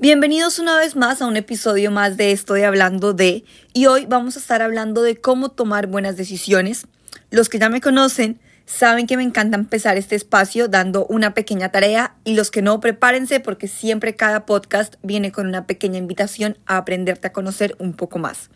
Bienvenidos 0.00 0.58
una 0.58 0.78
vez 0.78 0.96
más 0.96 1.20
a 1.20 1.26
un 1.26 1.36
episodio 1.36 1.90
más 1.90 2.16
de 2.16 2.32
Estoy 2.32 2.62
hablando 2.62 3.12
de 3.12 3.44
y 3.74 3.84
hoy 3.84 4.06
vamos 4.06 4.34
a 4.34 4.38
estar 4.38 4.62
hablando 4.62 5.02
de 5.02 5.20
cómo 5.20 5.50
tomar 5.50 5.88
buenas 5.88 6.16
decisiones. 6.16 6.86
Los 7.28 7.50
que 7.50 7.58
ya 7.58 7.68
me 7.68 7.82
conocen 7.82 8.40
saben 8.64 9.06
que 9.06 9.18
me 9.18 9.24
encanta 9.24 9.58
empezar 9.58 9.98
este 9.98 10.16
espacio 10.16 10.68
dando 10.68 11.04
una 11.04 11.34
pequeña 11.34 11.70
tarea 11.70 12.14
y 12.24 12.32
los 12.32 12.50
que 12.50 12.62
no 12.62 12.80
prepárense 12.80 13.40
porque 13.40 13.68
siempre 13.68 14.16
cada 14.16 14.46
podcast 14.46 14.94
viene 15.02 15.32
con 15.32 15.46
una 15.46 15.66
pequeña 15.66 15.98
invitación 15.98 16.56
a 16.64 16.78
aprenderte 16.78 17.26
a 17.26 17.34
conocer 17.34 17.76
un 17.78 17.92
poco 17.92 18.18
más. 18.18 18.48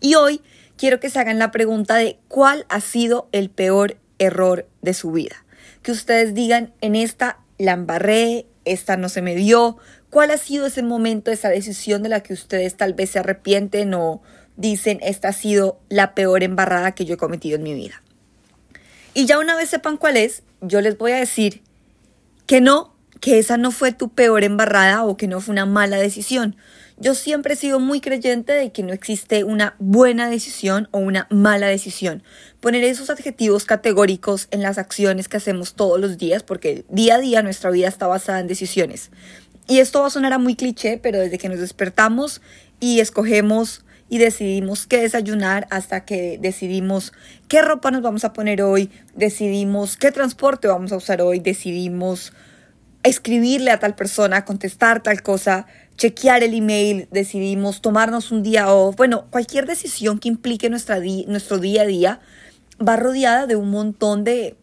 Y 0.00 0.14
hoy 0.14 0.40
quiero 0.78 0.98
que 0.98 1.10
se 1.10 1.18
hagan 1.18 1.38
la 1.38 1.50
pregunta 1.50 1.96
de 1.96 2.18
cuál 2.28 2.64
ha 2.70 2.80
sido 2.80 3.28
el 3.32 3.50
peor 3.50 3.98
error 4.18 4.66
de 4.80 4.94
su 4.94 5.12
vida. 5.12 5.44
Que 5.82 5.92
ustedes 5.92 6.32
digan 6.32 6.72
en 6.80 6.96
esta 6.96 7.40
la 7.58 7.72
embarré, 7.72 8.46
esta 8.64 8.96
no 8.96 9.08
se 9.08 9.20
me 9.20 9.34
dio, 9.34 9.76
¿Cuál 10.10 10.32
ha 10.32 10.38
sido 10.38 10.66
ese 10.66 10.82
momento, 10.82 11.30
esa 11.30 11.48
decisión 11.48 12.02
de 12.02 12.08
la 12.08 12.20
que 12.20 12.32
ustedes 12.32 12.76
tal 12.76 12.94
vez 12.94 13.10
se 13.10 13.20
arrepienten 13.20 13.94
o 13.94 14.22
dicen, 14.56 14.98
esta 15.02 15.28
ha 15.28 15.32
sido 15.32 15.80
la 15.88 16.14
peor 16.14 16.42
embarrada 16.42 16.92
que 16.92 17.04
yo 17.04 17.14
he 17.14 17.16
cometido 17.16 17.56
en 17.56 17.62
mi 17.62 17.74
vida? 17.74 18.02
Y 19.14 19.26
ya 19.26 19.38
una 19.38 19.56
vez 19.56 19.70
sepan 19.70 19.96
cuál 19.96 20.16
es, 20.16 20.42
yo 20.60 20.80
les 20.80 20.98
voy 20.98 21.12
a 21.12 21.16
decir 21.16 21.62
que 22.46 22.60
no, 22.60 22.94
que 23.20 23.38
esa 23.38 23.56
no 23.56 23.70
fue 23.70 23.92
tu 23.92 24.08
peor 24.08 24.42
embarrada 24.42 25.04
o 25.04 25.16
que 25.16 25.28
no 25.28 25.40
fue 25.40 25.52
una 25.52 25.66
mala 25.66 25.98
decisión. 25.98 26.56
Yo 26.96 27.14
siempre 27.14 27.54
he 27.54 27.56
sido 27.56 27.80
muy 27.80 28.00
creyente 28.00 28.52
de 28.52 28.72
que 28.72 28.82
no 28.82 28.92
existe 28.92 29.44
una 29.44 29.74
buena 29.78 30.28
decisión 30.28 30.88
o 30.90 30.98
una 30.98 31.28
mala 31.30 31.66
decisión. 31.66 32.22
Poner 32.60 32.84
esos 32.84 33.08
adjetivos 33.08 33.64
categóricos 33.64 34.48
en 34.50 34.62
las 34.62 34.76
acciones 34.76 35.28
que 35.28 35.38
hacemos 35.38 35.74
todos 35.74 35.98
los 35.98 36.18
días, 36.18 36.42
porque 36.42 36.84
día 36.90 37.14
a 37.14 37.18
día 37.18 37.42
nuestra 37.42 37.70
vida 37.70 37.88
está 37.88 38.06
basada 38.06 38.40
en 38.40 38.48
decisiones. 38.48 39.10
Y 39.70 39.78
esto 39.78 40.00
va 40.00 40.08
a 40.08 40.10
sonar 40.10 40.32
a 40.32 40.38
muy 40.38 40.56
cliché, 40.56 40.98
pero 40.98 41.20
desde 41.20 41.38
que 41.38 41.48
nos 41.48 41.60
despertamos 41.60 42.42
y 42.80 42.98
escogemos 42.98 43.84
y 44.08 44.18
decidimos 44.18 44.88
qué 44.88 44.96
desayunar 44.96 45.68
hasta 45.70 46.04
que 46.04 46.38
decidimos 46.42 47.12
qué 47.46 47.62
ropa 47.62 47.92
nos 47.92 48.02
vamos 48.02 48.24
a 48.24 48.32
poner 48.32 48.62
hoy, 48.62 48.90
decidimos 49.14 49.96
qué 49.96 50.10
transporte 50.10 50.66
vamos 50.66 50.90
a 50.90 50.96
usar 50.96 51.22
hoy, 51.22 51.38
decidimos 51.38 52.32
escribirle 53.04 53.70
a 53.70 53.78
tal 53.78 53.94
persona, 53.94 54.44
contestar 54.44 55.04
tal 55.04 55.22
cosa, 55.22 55.66
chequear 55.96 56.42
el 56.42 56.54
email, 56.54 57.06
decidimos 57.12 57.80
tomarnos 57.80 58.32
un 58.32 58.42
día 58.42 58.74
off, 58.74 58.96
bueno, 58.96 59.28
cualquier 59.30 59.66
decisión 59.66 60.18
que 60.18 60.26
implique 60.26 60.68
nuestro 60.68 61.58
día 61.60 61.82
a 61.82 61.86
día 61.86 62.20
va 62.84 62.96
rodeada 62.96 63.46
de 63.46 63.54
un 63.54 63.70
montón 63.70 64.24
de 64.24 64.56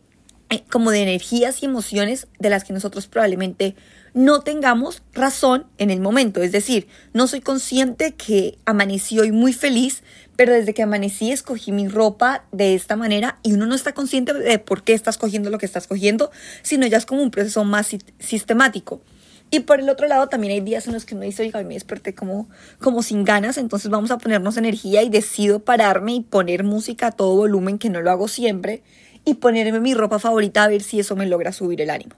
como 0.69 0.91
de 0.91 1.01
energías 1.01 1.61
y 1.61 1.65
emociones 1.65 2.27
de 2.39 2.49
las 2.49 2.63
que 2.63 2.73
nosotros 2.73 3.07
probablemente 3.07 3.75
no 4.13 4.41
tengamos 4.41 5.03
razón 5.13 5.67
en 5.77 5.91
el 5.91 5.99
momento. 5.99 6.41
Es 6.41 6.51
decir, 6.51 6.87
no 7.13 7.27
soy 7.27 7.41
consciente 7.41 8.13
que 8.13 8.57
amanecí 8.65 9.19
hoy 9.19 9.31
muy 9.31 9.53
feliz, 9.53 10.03
pero 10.35 10.53
desde 10.53 10.73
que 10.73 10.83
amanecí 10.83 11.31
escogí 11.31 11.71
mi 11.71 11.87
ropa 11.87 12.45
de 12.51 12.73
esta 12.75 12.95
manera 12.95 13.39
y 13.43 13.53
uno 13.53 13.67
no 13.67 13.75
está 13.75 13.93
consciente 13.93 14.33
de 14.33 14.59
por 14.59 14.83
qué 14.83 14.93
estás 14.93 15.17
cogiendo 15.17 15.49
lo 15.49 15.57
que 15.57 15.65
estás 15.65 15.87
cogiendo, 15.87 16.31
sino 16.61 16.87
ya 16.87 16.97
es 16.97 17.05
como 17.05 17.21
un 17.21 17.31
proceso 17.31 17.63
más 17.63 17.95
sistemático. 18.19 19.01
Y 19.49 19.61
por 19.61 19.79
el 19.79 19.89
otro 19.89 20.07
lado, 20.07 20.27
también 20.27 20.53
hay 20.53 20.61
días 20.61 20.87
en 20.87 20.93
los 20.93 21.05
que 21.05 21.15
uno 21.15 21.23
dice, 21.23 21.43
oiga, 21.43 21.63
me 21.63 21.75
desperté 21.75 22.13
como, 22.13 22.49
como 22.79 23.01
sin 23.01 23.23
ganas, 23.23 23.57
entonces 23.57 23.89
vamos 23.89 24.11
a 24.11 24.17
ponernos 24.17 24.57
energía 24.57 25.03
y 25.03 25.09
decido 25.09 25.59
pararme 25.59 26.15
y 26.15 26.21
poner 26.21 26.63
música 26.65 27.07
a 27.07 27.11
todo 27.11 27.35
volumen, 27.35 27.77
que 27.77 27.89
no 27.89 28.01
lo 28.01 28.11
hago 28.11 28.27
siempre, 28.27 28.83
y 29.27 29.33
ponerme 29.33 29.81
mi 29.81 29.93
ropa 29.93 30.19
favorita 30.19 30.63
a 30.63 30.69
ver 30.69 30.81
si 30.81 31.01
eso 31.01 31.17
me 31.17 31.25
logra 31.25 31.51
subir 31.51 31.81
el 31.81 31.89
ánimo. 31.89 32.15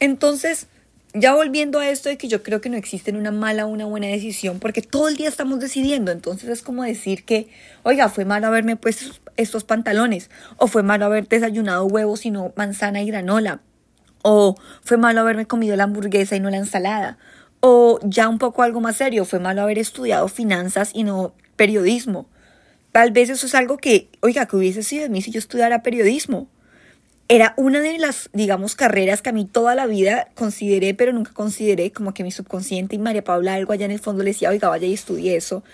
Entonces, 0.00 0.66
ya 1.12 1.34
volviendo 1.34 1.78
a 1.78 1.90
esto 1.90 2.08
de 2.08 2.16
que 2.16 2.26
yo 2.26 2.42
creo 2.42 2.62
que 2.62 2.70
no 2.70 2.78
existe 2.78 3.12
una 3.12 3.30
mala 3.30 3.66
o 3.66 3.68
una 3.68 3.84
buena 3.84 4.06
decisión, 4.06 4.58
porque 4.58 4.80
todo 4.80 5.08
el 5.08 5.16
día 5.16 5.28
estamos 5.28 5.60
decidiendo, 5.60 6.10
entonces 6.10 6.48
es 6.48 6.62
como 6.62 6.84
decir 6.84 7.26
que, 7.26 7.48
oiga, 7.82 8.08
fue 8.08 8.24
malo 8.24 8.46
haberme 8.46 8.76
puesto 8.76 9.14
estos 9.36 9.64
pantalones, 9.64 10.30
o 10.56 10.68
fue 10.68 10.82
malo 10.82 11.04
haber 11.04 11.28
desayunado 11.28 11.84
huevos 11.84 12.24
y 12.24 12.30
no 12.30 12.54
manzana 12.56 13.02
y 13.02 13.08
granola, 13.08 13.60
o 14.22 14.56
fue 14.82 14.96
malo 14.96 15.20
haberme 15.20 15.44
comido 15.44 15.76
la 15.76 15.84
hamburguesa 15.84 16.34
y 16.34 16.40
no 16.40 16.48
la 16.48 16.56
ensalada, 16.56 17.18
o 17.60 18.00
ya 18.04 18.26
un 18.30 18.38
poco 18.38 18.62
algo 18.62 18.80
más 18.80 18.96
serio, 18.96 19.26
fue 19.26 19.38
malo 19.38 19.60
haber 19.60 19.78
estudiado 19.78 20.28
finanzas 20.28 20.92
y 20.94 21.04
no 21.04 21.34
periodismo. 21.56 22.26
Tal 22.92 23.10
vez 23.10 23.30
eso 23.30 23.46
es 23.46 23.54
algo 23.54 23.78
que, 23.78 24.08
oiga, 24.20 24.46
que 24.46 24.56
hubiese 24.56 24.82
sido 24.82 25.02
de 25.02 25.08
mí 25.08 25.22
si 25.22 25.30
yo 25.30 25.38
estudiara 25.38 25.82
periodismo 25.82 26.48
era 27.28 27.54
una 27.56 27.80
de 27.80 27.96
las, 27.98 28.28
digamos, 28.34 28.74
carreras 28.74 29.22
que 29.22 29.30
a 29.30 29.32
mí 29.32 29.46
toda 29.46 29.74
la 29.74 29.86
vida 29.86 30.28
consideré, 30.34 30.92
pero 30.92 31.14
nunca 31.14 31.32
consideré, 31.32 31.90
como 31.90 32.12
que 32.12 32.24
mi 32.24 32.30
subconsciente 32.30 32.96
y 32.96 32.98
María 32.98 33.24
Paula 33.24 33.54
algo 33.54 33.72
allá 33.72 33.86
en 33.86 33.92
el 33.92 34.00
fondo 34.00 34.22
le 34.22 34.30
decía, 34.30 34.50
oiga, 34.50 34.68
vaya 34.68 34.86
y 34.86 34.92
estudie 34.92 35.34
eso. 35.34 35.64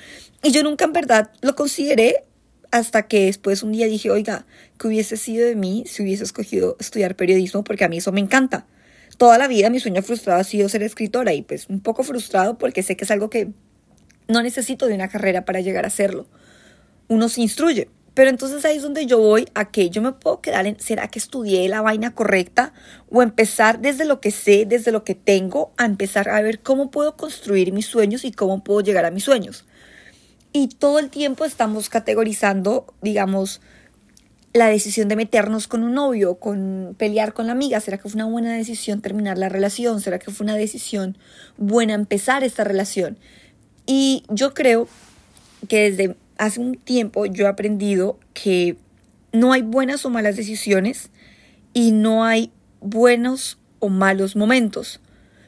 Y 0.45 0.53
yo 0.53 0.63
nunca 0.63 0.85
en 0.85 0.93
verdad 0.93 1.33
lo 1.41 1.57
consideré 1.57 2.23
hasta 2.71 3.09
que 3.09 3.25
después 3.25 3.65
un 3.65 3.73
día 3.73 3.87
dije, 3.87 4.11
oiga, 4.11 4.47
que 4.79 4.87
hubiese 4.87 5.17
sido 5.17 5.47
de 5.47 5.57
mí 5.57 5.83
si 5.87 6.03
hubiese 6.05 6.23
escogido 6.23 6.77
estudiar 6.79 7.17
periodismo, 7.17 7.65
porque 7.65 7.85
a 7.85 7.89
mí 7.89 7.99
eso 7.99 8.13
me 8.13 8.21
encanta. 8.21 8.67
Toda 9.17 9.37
la 9.37 9.49
vida 9.49 9.69
mi 9.69 9.81
sueño 9.81 10.03
frustrado 10.03 10.41
ha 10.41 10.45
sido 10.45 10.69
ser 10.69 10.85
escritora 10.85 11.33
y 11.33 11.43
pues 11.43 11.67
un 11.69 11.81
poco 11.81 12.05
frustrado 12.05 12.57
porque 12.57 12.85
sé 12.85 12.97
que 12.97 13.05
es 13.05 13.11
algo 13.11 13.31
que 13.31 13.49
no 14.29 14.43
necesito 14.43 14.87
de 14.87 14.95
una 14.95 15.09
carrera 15.09 15.45
para 15.45 15.61
llegar 15.61 15.85
a 15.85 15.89
hacerlo. 15.89 16.29
Uno 17.09 17.29
se 17.29 17.41
instruye, 17.41 17.89
pero 18.15 18.31
entonces 18.31 18.65
ahí 18.65 18.77
es 18.77 18.83
donde 18.83 19.07
yo 19.07 19.19
voy 19.19 19.49
a 19.55 19.71
que 19.71 19.91
yo 19.91 20.03
me 20.03 20.13
puedo 20.13 20.41
quedar 20.41 20.67
en, 20.67 20.81
¿será 20.81 21.09
que 21.09 21.19
estudié 21.19 21.69
la 21.69 21.83
vaina 21.83 22.15
correcta? 22.15 22.73
O 23.11 23.23
empezar 23.23 23.81
desde 23.81 24.05
lo 24.05 24.21
que 24.21 24.31
sé, 24.31 24.67
desde 24.67 24.93
lo 24.93 25.05
que 25.05 25.15
tengo, 25.15 25.73
a 25.77 25.85
empezar 25.85 26.29
a 26.29 26.41
ver 26.41 26.61
cómo 26.61 26.91
puedo 26.91 27.17
construir 27.17 27.73
mis 27.73 27.87
sueños 27.87 28.25
y 28.25 28.33
cómo 28.33 28.65
puedo 28.65 28.81
llegar 28.81 29.05
a 29.05 29.11
mis 29.11 29.25
sueños. 29.25 29.67
Y 30.53 30.67
todo 30.67 30.99
el 30.99 31.11
tiempo 31.11 31.45
estamos 31.45 31.89
categorizando, 31.89 32.93
digamos, 33.03 33.61
la 34.53 34.67
decisión 34.67 35.09
de 35.09 35.17
meternos 35.17 35.69
con 35.69 35.85
un 35.85 35.95
novio, 35.95 36.37
con 36.37 36.97
pelear 36.99 37.33
con 37.33 37.47
la 37.47 37.53
amiga, 37.53 37.81
¿será 37.81 37.99
que 37.99 38.09
fue 38.09 38.17
una 38.17 38.25
buena 38.25 38.53
decisión 38.53 39.01
terminar 39.01 39.39
la 39.39 39.49
relación? 39.49 40.01
¿Será 40.01 40.19
que 40.19 40.31
fue 40.31 40.45
una 40.45 40.57
decisión 40.57 41.17
buena 41.57 41.95
empezar 41.95 42.43
esta 42.43 42.65
relación? 42.65 43.19
Y 43.87 44.25
yo 44.29 44.55
creo 44.55 44.89
que 45.69 45.91
desde 45.91 46.17
hace 46.39 46.61
un 46.61 46.77
tiempo 46.77 47.27
yo 47.27 47.45
he 47.45 47.49
aprendido 47.49 48.19
que 48.33 48.77
no 49.33 49.53
hay 49.53 49.63
buenas 49.63 50.07
o 50.07 50.11
malas 50.11 50.37
decisiones 50.37 51.11
y 51.75 51.93
no 51.93 52.25
hay 52.25 52.51
buenos 52.81 53.59
o 53.81 53.89
malos 53.89 54.37
momentos. 54.37 55.01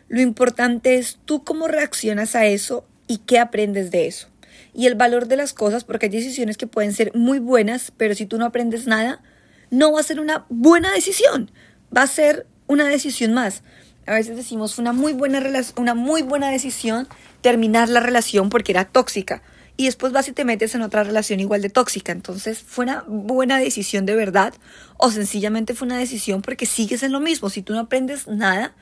Lo 0.08 0.20
importante 0.20 0.96
es 0.96 1.18
tú 1.24 1.44
cómo 1.44 1.68
reaccionas 1.68 2.34
a 2.34 2.44
eso 2.46 2.84
y 3.06 3.18
qué 3.18 3.38
aprendes 3.38 3.90
de 3.90 4.06
eso. 4.06 4.28
Y 4.74 4.86
el 4.86 4.96
valor 4.96 5.26
de 5.26 5.36
las 5.36 5.52
cosas, 5.52 5.84
porque 5.84 6.06
hay 6.06 6.12
decisiones 6.12 6.56
que 6.56 6.66
pueden 6.66 6.92
ser 6.92 7.12
muy 7.14 7.38
buenas, 7.38 7.92
pero 7.96 8.14
si 8.14 8.26
tú 8.26 8.36
no 8.36 8.44
aprendes 8.44 8.86
nada, 8.86 9.22
no 9.70 9.92
va 9.92 10.00
a 10.00 10.04
ser 10.04 10.20
una 10.20 10.44
buena 10.48 10.92
decisión, 10.92 11.50
va 11.96 12.02
a 12.02 12.06
ser 12.06 12.46
una 12.66 12.86
decisión 12.86 13.32
más. 13.32 13.62
A 14.06 14.14
veces 14.14 14.36
decimos 14.36 14.78
una 14.78 14.92
muy 14.92 15.12
buena, 15.12 15.42
una 15.76 15.94
muy 15.94 16.22
buena 16.22 16.50
decisión 16.50 17.08
terminar 17.40 17.88
la 17.88 18.00
relación 18.00 18.50
porque 18.50 18.72
era 18.72 18.84
tóxica 18.84 19.42
y 19.80 19.86
después 19.86 20.12
vas 20.12 20.28
y 20.28 20.32
te 20.32 20.44
metes 20.44 20.74
en 20.74 20.82
otra 20.82 21.04
relación 21.04 21.40
igual 21.40 21.62
de 21.62 21.70
tóxica. 21.70 22.12
Entonces, 22.12 22.58
¿fue 22.58 22.84
una 22.84 23.02
buena 23.08 23.58
decisión 23.58 24.04
de 24.04 24.14
verdad 24.14 24.52
o 24.98 25.10
sencillamente 25.10 25.72
fue 25.72 25.86
una 25.86 25.96
decisión 25.96 26.42
porque 26.42 26.66
sigues 26.66 27.02
en 27.02 27.12
lo 27.12 27.18
mismo? 27.18 27.48
Si 27.48 27.62
tú 27.62 27.72
no 27.72 27.80
aprendes 27.80 28.26
nada, 28.28 28.74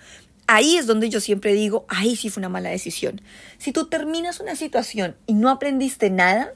ahí 0.49 0.77
es 0.77 0.89
donde 0.89 1.09
yo 1.09 1.21
siempre 1.21 1.53
digo, 1.53 1.87
ahí 1.89 2.17
sí 2.17 2.31
fue 2.31 2.41
una 2.41 2.49
mala 2.49 2.71
decisión. 2.71 3.21
Si 3.59 3.71
tú 3.71 3.87
terminas 3.87 4.41
una 4.41 4.57
situación 4.57 5.15
y 5.29 5.35
no 5.35 5.51
aprendiste 5.51 6.11
nada, 6.11 6.53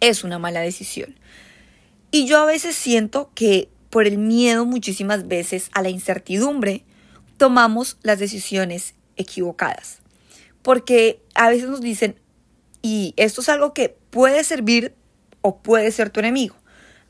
es 0.00 0.24
una 0.24 0.38
mala 0.38 0.60
decisión. 0.60 1.14
Y 2.10 2.26
yo 2.26 2.38
a 2.38 2.46
veces 2.46 2.74
siento 2.76 3.30
que 3.34 3.68
por 3.90 4.06
el 4.06 4.16
miedo 4.16 4.64
muchísimas 4.64 5.28
veces 5.28 5.68
a 5.74 5.82
la 5.82 5.90
incertidumbre, 5.90 6.82
tomamos 7.36 7.98
las 8.04 8.20
decisiones 8.20 8.94
equivocadas. 9.18 9.98
Porque 10.62 11.20
a 11.34 11.50
veces 11.50 11.68
nos 11.68 11.82
dicen, 11.82 12.16
y 12.82 13.14
esto 13.16 13.40
es 13.40 13.48
algo 13.48 13.74
que 13.74 13.96
puede 14.10 14.44
servir 14.44 14.94
o 15.42 15.58
puede 15.58 15.90
ser 15.90 16.10
tu 16.10 16.20
enemigo. 16.20 16.56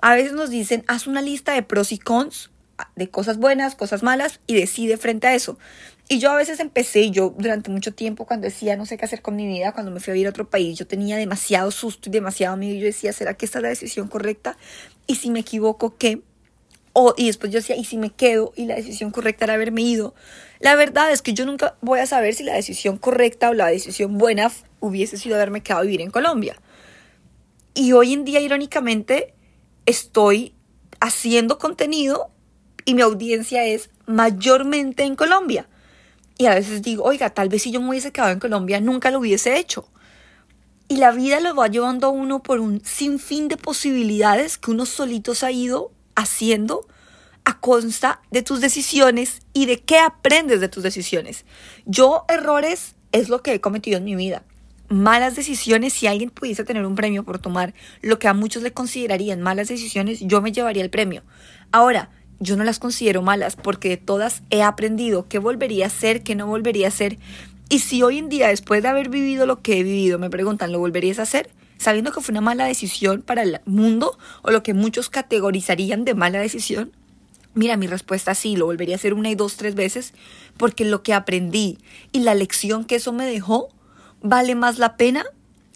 A 0.00 0.14
veces 0.14 0.32
nos 0.32 0.50
dicen, 0.50 0.84
haz 0.86 1.06
una 1.06 1.22
lista 1.22 1.52
de 1.52 1.62
pros 1.62 1.92
y 1.92 1.98
cons, 1.98 2.50
de 2.96 3.10
cosas 3.10 3.36
buenas, 3.36 3.74
cosas 3.74 4.02
malas, 4.02 4.40
y 4.46 4.54
decide 4.54 4.96
frente 4.96 5.26
a 5.26 5.34
eso. 5.34 5.58
Y 6.08 6.18
yo 6.18 6.30
a 6.32 6.36
veces 6.36 6.58
empecé, 6.58 7.10
yo 7.10 7.34
durante 7.38 7.70
mucho 7.70 7.94
tiempo 7.94 8.26
cuando 8.26 8.46
decía 8.46 8.76
no 8.76 8.84
sé 8.84 8.96
qué 8.96 9.04
hacer 9.04 9.22
con 9.22 9.36
mi 9.36 9.46
vida, 9.46 9.72
cuando 9.72 9.92
me 9.92 10.00
fui 10.00 10.10
a 10.10 10.14
vivir 10.14 10.26
a 10.26 10.30
otro 10.30 10.50
país, 10.50 10.76
yo 10.76 10.86
tenía 10.86 11.16
demasiado 11.16 11.70
susto 11.70 12.08
y 12.08 12.12
demasiado 12.12 12.56
miedo. 12.56 12.74
Y 12.74 12.80
yo 12.80 12.86
decía, 12.86 13.12
¿será 13.12 13.34
que 13.34 13.44
esta 13.44 13.58
es 13.58 13.62
la 13.62 13.68
decisión 13.68 14.08
correcta? 14.08 14.56
Y 15.06 15.16
si 15.16 15.30
me 15.30 15.40
equivoco, 15.40 15.96
¿qué? 15.96 16.22
O, 16.92 17.14
y 17.16 17.26
después 17.26 17.52
yo 17.52 17.58
decía, 17.58 17.76
¿y 17.76 17.84
si 17.84 17.96
me 17.96 18.10
quedo? 18.10 18.52
Y 18.56 18.66
la 18.66 18.74
decisión 18.74 19.10
correcta 19.10 19.44
era 19.44 19.54
haberme 19.54 19.82
ido. 19.82 20.14
La 20.58 20.74
verdad 20.74 21.12
es 21.12 21.22
que 21.22 21.34
yo 21.34 21.46
nunca 21.46 21.76
voy 21.80 22.00
a 22.00 22.06
saber 22.06 22.34
si 22.34 22.42
la 22.42 22.54
decisión 22.54 22.98
correcta 22.98 23.50
o 23.50 23.54
la 23.54 23.68
decisión 23.68 24.18
buena 24.18 24.50
hubiese 24.80 25.16
sido 25.16 25.36
haberme 25.36 25.62
quedado 25.62 25.82
a 25.82 25.84
vivir 25.84 26.00
en 26.00 26.10
Colombia. 26.10 26.56
Y 27.74 27.92
hoy 27.92 28.12
en 28.12 28.24
día, 28.24 28.40
irónicamente, 28.40 29.34
estoy 29.86 30.54
haciendo 31.00 31.58
contenido 31.58 32.30
y 32.84 32.94
mi 32.94 33.02
audiencia 33.02 33.64
es 33.64 33.90
mayormente 34.06 35.04
en 35.04 35.14
Colombia. 35.14 35.68
Y 36.38 36.46
a 36.46 36.54
veces 36.54 36.82
digo, 36.82 37.04
oiga, 37.04 37.30
tal 37.30 37.48
vez 37.48 37.62
si 37.62 37.70
yo 37.70 37.80
me 37.80 37.90
hubiese 37.90 38.12
quedado 38.12 38.32
en 38.32 38.40
Colombia, 38.40 38.80
nunca 38.80 39.10
lo 39.10 39.20
hubiese 39.20 39.58
hecho. 39.58 39.88
Y 40.88 40.96
la 40.96 41.12
vida 41.12 41.38
lo 41.38 41.54
va 41.54 41.68
llevando 41.68 42.08
a 42.08 42.10
uno 42.10 42.42
por 42.42 42.58
un 42.58 42.84
sinfín 42.84 43.46
de 43.46 43.56
posibilidades 43.56 44.58
que 44.58 44.72
uno 44.72 44.86
solito 44.86 45.34
se 45.36 45.46
ha 45.46 45.52
ido 45.52 45.92
haciendo 46.14 46.86
a 47.44 47.58
consta 47.58 48.20
de 48.30 48.42
tus 48.42 48.60
decisiones 48.60 49.40
y 49.52 49.66
de 49.66 49.80
qué 49.80 49.98
aprendes 49.98 50.60
de 50.60 50.68
tus 50.68 50.82
decisiones. 50.82 51.44
Yo 51.86 52.24
errores 52.28 52.94
es 53.12 53.28
lo 53.28 53.42
que 53.42 53.54
he 53.54 53.60
cometido 53.60 53.98
en 53.98 54.04
mi 54.04 54.14
vida. 54.14 54.42
Malas 54.88 55.36
decisiones, 55.36 55.92
si 55.92 56.06
alguien 56.06 56.30
pudiese 56.30 56.64
tener 56.64 56.84
un 56.84 56.96
premio 56.96 57.22
por 57.22 57.38
tomar 57.38 57.74
lo 58.02 58.18
que 58.18 58.28
a 58.28 58.34
muchos 58.34 58.62
le 58.62 58.72
considerarían 58.72 59.40
malas 59.40 59.68
decisiones, 59.68 60.20
yo 60.20 60.42
me 60.42 60.52
llevaría 60.52 60.82
el 60.82 60.90
premio. 60.90 61.22
Ahora, 61.70 62.10
yo 62.40 62.56
no 62.56 62.64
las 62.64 62.78
considero 62.78 63.22
malas 63.22 63.54
porque 63.54 63.90
de 63.90 63.96
todas 63.98 64.42
he 64.50 64.62
aprendido 64.62 65.28
qué 65.28 65.38
volvería 65.38 65.84
a 65.84 65.88
hacer, 65.88 66.22
qué 66.22 66.34
no 66.34 66.46
volvería 66.46 66.86
a 66.86 66.88
hacer 66.88 67.18
y 67.72 67.78
si 67.78 68.02
hoy 68.02 68.18
en 68.18 68.28
día, 68.28 68.48
después 68.48 68.82
de 68.82 68.88
haber 68.88 69.10
vivido 69.10 69.46
lo 69.46 69.62
que 69.62 69.78
he 69.78 69.84
vivido, 69.84 70.18
me 70.18 70.28
preguntan, 70.28 70.72
¿lo 70.72 70.80
volverías 70.80 71.20
a 71.20 71.22
hacer? 71.22 71.50
Sabiendo 71.80 72.12
que 72.12 72.20
fue 72.20 72.32
una 72.32 72.42
mala 72.42 72.66
decisión 72.66 73.22
para 73.22 73.42
el 73.42 73.62
mundo 73.64 74.18
o 74.42 74.50
lo 74.50 74.62
que 74.62 74.74
muchos 74.74 75.08
categorizarían 75.08 76.04
de 76.04 76.14
mala 76.14 76.38
decisión. 76.38 76.92
Mira, 77.54 77.78
mi 77.78 77.86
respuesta 77.86 78.34
sí, 78.34 78.54
lo 78.54 78.66
volvería 78.66 78.96
a 78.96 78.98
hacer 78.98 79.14
una 79.14 79.30
y 79.30 79.34
dos, 79.34 79.56
tres 79.56 79.74
veces, 79.74 80.12
porque 80.58 80.84
lo 80.84 81.02
que 81.02 81.14
aprendí 81.14 81.78
y 82.12 82.20
la 82.20 82.34
lección 82.34 82.84
que 82.84 82.96
eso 82.96 83.14
me 83.14 83.24
dejó 83.24 83.70
vale 84.20 84.54
más 84.54 84.76
la 84.76 84.98
pena 84.98 85.24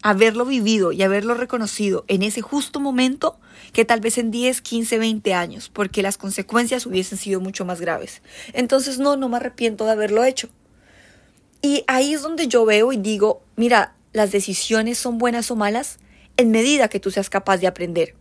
haberlo 0.03 0.45
vivido 0.45 0.93
y 0.93 1.03
haberlo 1.03 1.33
reconocido 1.33 2.05
en 2.09 2.23
ese 2.23 2.43
justo 2.43 2.81
momento 2.81 3.39
que 3.73 3.87
tal 3.87 4.01
vez 4.01 4.19
en 4.19 4.31
10, 4.31 4.61
15, 4.61 4.99
20 4.99 5.33
años, 5.33 5.71
porque 5.71 6.03
las 6.03 6.19
consecuencias 6.19 6.85
hubiesen 6.85 7.17
sido 7.17 7.41
mucho 7.41 7.65
más 7.65 7.81
graves. 7.81 8.21
Entonces, 8.53 8.99
no, 8.99 9.17
no 9.17 9.31
me 9.31 9.39
arrepiento 9.39 9.87
de 9.87 9.93
haberlo 9.93 10.23
hecho. 10.23 10.51
Y 11.63 11.83
ahí 11.87 12.13
es 12.13 12.21
donde 12.21 12.47
yo 12.47 12.67
veo 12.67 12.93
y 12.93 12.99
digo, 12.99 13.41
mira, 13.57 13.95
las 14.15 14.33
decisiones 14.33 14.97
son 14.97 15.19
buenas 15.19 15.51
o 15.51 15.57
malas 15.57 15.99
en 16.39 16.51
medida 16.51 16.89
que 16.89 17.01
tú 17.01 17.11
seas 17.11 17.29
capaz 17.29 17.59
de 17.59 17.67
aprender. 17.67 18.15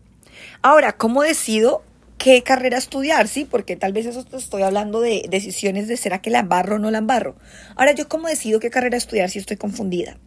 Ahora, 0.61 0.97
¿cómo 0.97 1.23
decido 1.23 1.83
qué 2.17 2.43
carrera 2.43 2.77
estudiar? 2.77 3.27
Sí, 3.27 3.45
porque 3.45 3.75
tal 3.75 3.93
vez 3.93 4.05
eso 4.05 4.25
te 4.25 4.35
estoy 4.35 4.63
hablando 4.63 4.99
de 4.99 5.25
decisiones 5.29 5.87
de 5.87 5.95
será 5.95 6.21
que 6.21 6.29
la 6.29 6.39
embarro 6.39 6.75
o 6.75 6.79
no 6.79 6.91
la 6.91 6.97
embarro. 6.97 7.35
Ahora, 7.75 7.93
¿yo 7.93 8.09
cómo 8.09 8.27
decido 8.27 8.59
qué 8.59 8.69
carrera 8.69 8.97
estudiar 8.97 9.29
si 9.29 9.39
estoy 9.39 9.57
confundida? 9.57 10.17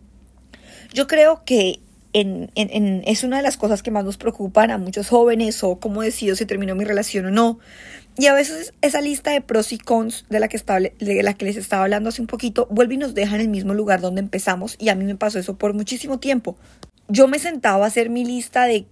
Yo 0.94 1.06
creo 1.06 1.44
que 1.44 1.80
es 2.12 3.24
una 3.24 3.36
de 3.36 3.42
las 3.42 3.56
cosas 3.56 3.82
que 3.82 3.90
más 3.90 4.04
nos 4.04 4.16
preocupan 4.16 4.70
a 4.70 4.78
muchos 4.78 5.08
jóvenes 5.08 5.62
o 5.62 5.80
cómo 5.80 6.00
decido 6.00 6.34
si 6.36 6.46
terminó 6.46 6.74
mi 6.74 6.84
relación 6.84 7.26
o 7.26 7.30
no. 7.30 7.58
Y 8.18 8.26
a 8.26 8.34
veces 8.34 8.72
esa 8.80 9.00
lista 9.00 9.30
de 9.30 9.42
pros 9.42 9.72
y 9.72 9.78
cons 9.78 10.24
de 10.30 10.40
la, 10.40 10.48
que 10.48 10.58
de 10.98 11.22
la 11.22 11.34
que 11.34 11.44
les 11.44 11.56
estaba 11.56 11.82
hablando 11.82 12.08
hace 12.08 12.22
un 12.22 12.26
poquito 12.26 12.66
vuelve 12.70 12.94
y 12.94 12.98
nos 12.98 13.14
deja 13.14 13.34
en 13.34 13.42
el 13.42 13.48
mismo 13.48 13.74
lugar 13.74 14.00
donde 14.00 14.20
empezamos 14.20 14.76
y 14.78 14.88
a 14.88 14.94
mí 14.94 15.04
me 15.04 15.16
pasó 15.16 15.38
eso 15.38 15.56
por 15.56 15.74
muchísimo 15.74 16.18
tiempo. 16.18 16.56
Yo 17.08 17.28
me 17.28 17.38
sentaba 17.38 17.84
a 17.84 17.88
hacer 17.88 18.08
mi 18.08 18.24
lista 18.24 18.64
de 18.64 18.86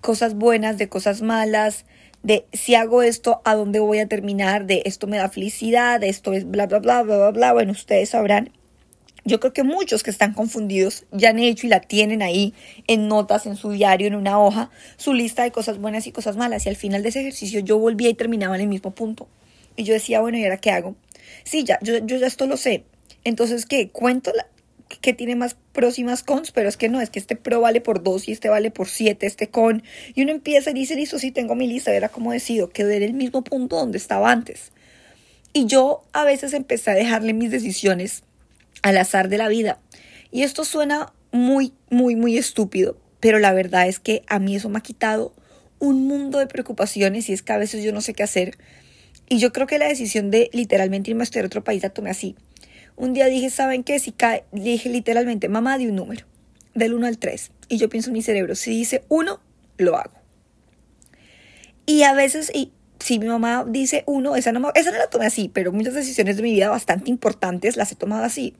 cosas 0.00 0.34
buenas, 0.34 0.76
de 0.76 0.88
cosas 0.88 1.22
malas, 1.22 1.84
de 2.24 2.46
si 2.52 2.74
hago 2.74 3.02
esto, 3.02 3.42
a 3.44 3.54
dónde 3.54 3.78
voy 3.78 4.00
a 4.00 4.08
terminar, 4.08 4.66
de 4.66 4.82
esto 4.86 5.06
me 5.06 5.18
da 5.18 5.28
felicidad, 5.28 6.00
de 6.00 6.08
esto 6.08 6.32
es 6.32 6.44
bla, 6.50 6.66
bla, 6.66 6.80
bla, 6.80 7.02
bla, 7.02 7.16
bla, 7.16 7.30
bla. 7.30 7.52
Bueno, 7.52 7.72
ustedes 7.72 8.10
sabrán. 8.10 8.50
Yo 9.24 9.40
creo 9.40 9.52
que 9.52 9.62
muchos 9.62 10.02
que 10.02 10.10
están 10.10 10.34
confundidos 10.34 11.04
ya 11.10 11.30
han 11.30 11.38
hecho 11.38 11.66
y 11.66 11.70
la 11.70 11.80
tienen 11.80 12.20
ahí 12.20 12.52
en 12.86 13.08
notas, 13.08 13.46
en 13.46 13.56
su 13.56 13.70
diario, 13.70 14.06
en 14.06 14.14
una 14.14 14.38
hoja, 14.38 14.70
su 14.96 15.14
lista 15.14 15.44
de 15.44 15.50
cosas 15.50 15.78
buenas 15.78 16.06
y 16.06 16.12
cosas 16.12 16.36
malas. 16.36 16.66
Y 16.66 16.68
al 16.68 16.76
final 16.76 17.02
de 17.02 17.08
ese 17.08 17.20
ejercicio 17.20 17.60
yo 17.60 17.78
volvía 17.78 18.10
y 18.10 18.14
terminaba 18.14 18.54
en 18.54 18.62
el 18.62 18.68
mismo 18.68 18.94
punto. 18.94 19.26
Y 19.76 19.84
yo 19.84 19.94
decía, 19.94 20.20
bueno, 20.20 20.36
¿y 20.36 20.44
ahora 20.44 20.58
qué 20.58 20.70
hago? 20.70 20.94
Sí, 21.44 21.64
ya, 21.64 21.78
yo, 21.82 21.98
yo 22.04 22.18
ya 22.18 22.26
esto 22.26 22.46
lo 22.46 22.56
sé. 22.56 22.84
Entonces, 23.24 23.64
¿qué? 23.64 23.88
Cuento 23.88 24.30
la, 24.34 24.46
que 25.00 25.12
tiene 25.12 25.36
más 25.36 25.56
pros 25.72 25.98
y 25.98 26.04
más 26.04 26.22
cons, 26.22 26.50
pero 26.52 26.68
es 26.68 26.76
que 26.76 26.88
no, 26.88 27.00
es 27.00 27.10
que 27.10 27.18
este 27.18 27.36
pro 27.36 27.60
vale 27.60 27.80
por 27.80 28.02
dos 28.02 28.28
y 28.28 28.32
este 28.32 28.48
vale 28.48 28.70
por 28.70 28.88
siete, 28.88 29.26
este 29.26 29.48
con. 29.48 29.82
Y 30.14 30.22
uno 30.22 30.32
empieza 30.32 30.70
y 30.70 30.74
dice, 30.74 30.96
listo, 30.96 31.18
sí, 31.18 31.30
tengo 31.30 31.54
mi 31.54 31.66
lista, 31.66 31.92
era 31.92 32.08
como 32.08 32.32
decido, 32.32 32.70
quedé 32.70 32.96
en 32.98 33.02
el 33.02 33.14
mismo 33.14 33.42
punto 33.42 33.76
donde 33.76 33.98
estaba 33.98 34.30
antes. 34.30 34.72
Y 35.52 35.66
yo 35.66 36.04
a 36.12 36.24
veces 36.24 36.52
empecé 36.52 36.90
a 36.90 36.94
dejarle 36.94 37.32
mis 37.32 37.50
decisiones 37.50 38.24
al 38.84 38.98
azar 38.98 39.30
de 39.30 39.38
la 39.38 39.48
vida. 39.48 39.80
Y 40.30 40.42
esto 40.42 40.64
suena 40.64 41.12
muy, 41.32 41.72
muy, 41.88 42.16
muy 42.16 42.36
estúpido, 42.36 42.98
pero 43.18 43.38
la 43.38 43.54
verdad 43.54 43.88
es 43.88 43.98
que 43.98 44.22
a 44.28 44.38
mí 44.38 44.54
eso 44.54 44.68
me 44.68 44.78
ha 44.78 44.82
quitado 44.82 45.34
un 45.78 46.06
mundo 46.06 46.38
de 46.38 46.46
preocupaciones 46.46 47.30
y 47.30 47.32
es 47.32 47.42
que 47.42 47.54
a 47.54 47.56
veces 47.56 47.82
yo 47.82 47.92
no 47.92 48.02
sé 48.02 48.12
qué 48.12 48.22
hacer. 48.22 48.58
Y 49.26 49.38
yo 49.38 49.54
creo 49.54 49.66
que 49.66 49.78
la 49.78 49.88
decisión 49.88 50.30
de 50.30 50.50
literalmente 50.52 51.10
irme 51.10 51.22
a 51.22 51.24
estudiar 51.24 51.46
a 51.46 51.48
otro 51.48 51.64
país 51.64 51.82
la 51.82 51.88
tomé 51.88 52.10
así. 52.10 52.36
Un 52.94 53.14
día 53.14 53.24
dije, 53.26 53.48
¿saben 53.48 53.84
qué? 53.84 53.98
Si 53.98 54.12
cae, 54.12 54.44
dije 54.52 54.90
literalmente, 54.90 55.48
mamá, 55.48 55.78
de 55.78 55.88
un 55.88 55.96
número, 55.96 56.26
del 56.74 56.92
1 56.92 57.06
al 57.06 57.16
3. 57.16 57.52
Y 57.70 57.78
yo 57.78 57.88
pienso 57.88 58.10
en 58.10 58.14
mi 58.14 58.22
cerebro, 58.22 58.54
si 58.54 58.70
dice 58.70 59.02
1, 59.08 59.40
lo 59.78 59.96
hago. 59.96 60.12
Y 61.86 62.02
a 62.02 62.12
veces, 62.12 62.50
y 62.54 62.70
si 62.98 63.18
mi 63.18 63.28
mamá 63.28 63.64
dice 63.66 64.04
1, 64.06 64.36
esa 64.36 64.52
no, 64.52 64.72
esa 64.74 64.90
no 64.90 64.98
la 64.98 65.08
tomé 65.08 65.24
así, 65.24 65.50
pero 65.52 65.72
muchas 65.72 65.94
decisiones 65.94 66.36
de 66.36 66.42
mi 66.42 66.52
vida 66.52 66.68
bastante 66.68 67.08
importantes 67.10 67.78
las 67.78 67.90
he 67.90 67.96
tomado 67.96 68.24
así. 68.24 68.54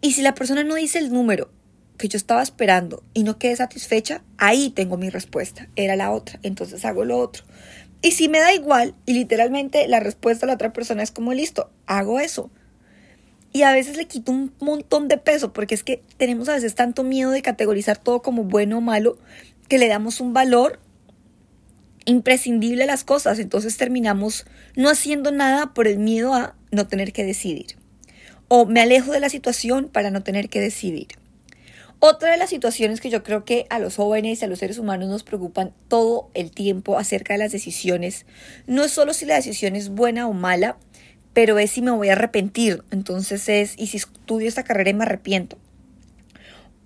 Y 0.00 0.12
si 0.12 0.22
la 0.22 0.34
persona 0.34 0.62
no 0.62 0.74
dice 0.74 0.98
el 0.98 1.12
número 1.12 1.50
que 1.96 2.08
yo 2.08 2.16
estaba 2.16 2.42
esperando 2.42 3.02
y 3.14 3.22
no 3.22 3.38
quedé 3.38 3.56
satisfecha, 3.56 4.22
ahí 4.38 4.70
tengo 4.70 4.96
mi 4.96 5.10
respuesta. 5.10 5.68
Era 5.76 5.96
la 5.96 6.10
otra, 6.12 6.38
entonces 6.42 6.84
hago 6.84 7.04
lo 7.04 7.18
otro. 7.18 7.44
Y 8.02 8.12
si 8.12 8.28
me 8.28 8.38
da 8.38 8.52
igual 8.52 8.94
y 9.06 9.14
literalmente 9.14 9.88
la 9.88 10.00
respuesta 10.00 10.46
de 10.46 10.48
la 10.48 10.54
otra 10.54 10.72
persona 10.72 11.02
es 11.02 11.10
como 11.10 11.32
listo, 11.32 11.70
hago 11.86 12.20
eso. 12.20 12.50
Y 13.52 13.62
a 13.62 13.72
veces 13.72 13.96
le 13.96 14.06
quito 14.06 14.32
un 14.32 14.52
montón 14.60 15.08
de 15.08 15.16
peso 15.16 15.52
porque 15.52 15.74
es 15.74 15.82
que 15.82 16.02
tenemos 16.18 16.48
a 16.48 16.54
veces 16.54 16.74
tanto 16.74 17.02
miedo 17.02 17.30
de 17.30 17.40
categorizar 17.40 17.96
todo 17.96 18.20
como 18.20 18.44
bueno 18.44 18.78
o 18.78 18.80
malo 18.82 19.16
que 19.68 19.78
le 19.78 19.88
damos 19.88 20.20
un 20.20 20.34
valor 20.34 20.78
imprescindible 22.04 22.84
a 22.84 22.86
las 22.86 23.02
cosas. 23.02 23.38
Entonces 23.38 23.78
terminamos 23.78 24.44
no 24.76 24.90
haciendo 24.90 25.32
nada 25.32 25.72
por 25.72 25.88
el 25.88 25.98
miedo 25.98 26.34
a 26.34 26.54
no 26.70 26.86
tener 26.86 27.14
que 27.14 27.24
decidir 27.24 27.76
o 28.48 28.66
me 28.66 28.80
alejo 28.80 29.12
de 29.12 29.20
la 29.20 29.28
situación 29.28 29.88
para 29.88 30.10
no 30.10 30.22
tener 30.22 30.48
que 30.48 30.60
decidir. 30.60 31.08
Otra 31.98 32.30
de 32.30 32.36
las 32.36 32.50
situaciones 32.50 33.00
que 33.00 33.08
yo 33.08 33.22
creo 33.22 33.44
que 33.44 33.66
a 33.70 33.78
los 33.78 33.96
jóvenes 33.96 34.40
y 34.40 34.44
a 34.44 34.48
los 34.48 34.58
seres 34.58 34.78
humanos 34.78 35.08
nos 35.08 35.22
preocupan 35.22 35.72
todo 35.88 36.30
el 36.34 36.50
tiempo 36.50 36.98
acerca 36.98 37.32
de 37.32 37.38
las 37.38 37.52
decisiones, 37.52 38.26
no 38.66 38.84
es 38.84 38.92
solo 38.92 39.14
si 39.14 39.24
la 39.24 39.36
decisión 39.36 39.76
es 39.76 39.88
buena 39.88 40.28
o 40.28 40.34
mala, 40.34 40.76
pero 41.32 41.58
es 41.58 41.70
si 41.70 41.80
me 41.80 41.90
voy 41.90 42.10
a 42.10 42.12
arrepentir. 42.12 42.84
Entonces 42.90 43.48
es, 43.48 43.74
y 43.78 43.86
si 43.86 43.96
estudio 43.96 44.46
esta 44.46 44.62
carrera 44.62 44.90
y 44.90 44.94
me 44.94 45.04
arrepiento. 45.04 45.56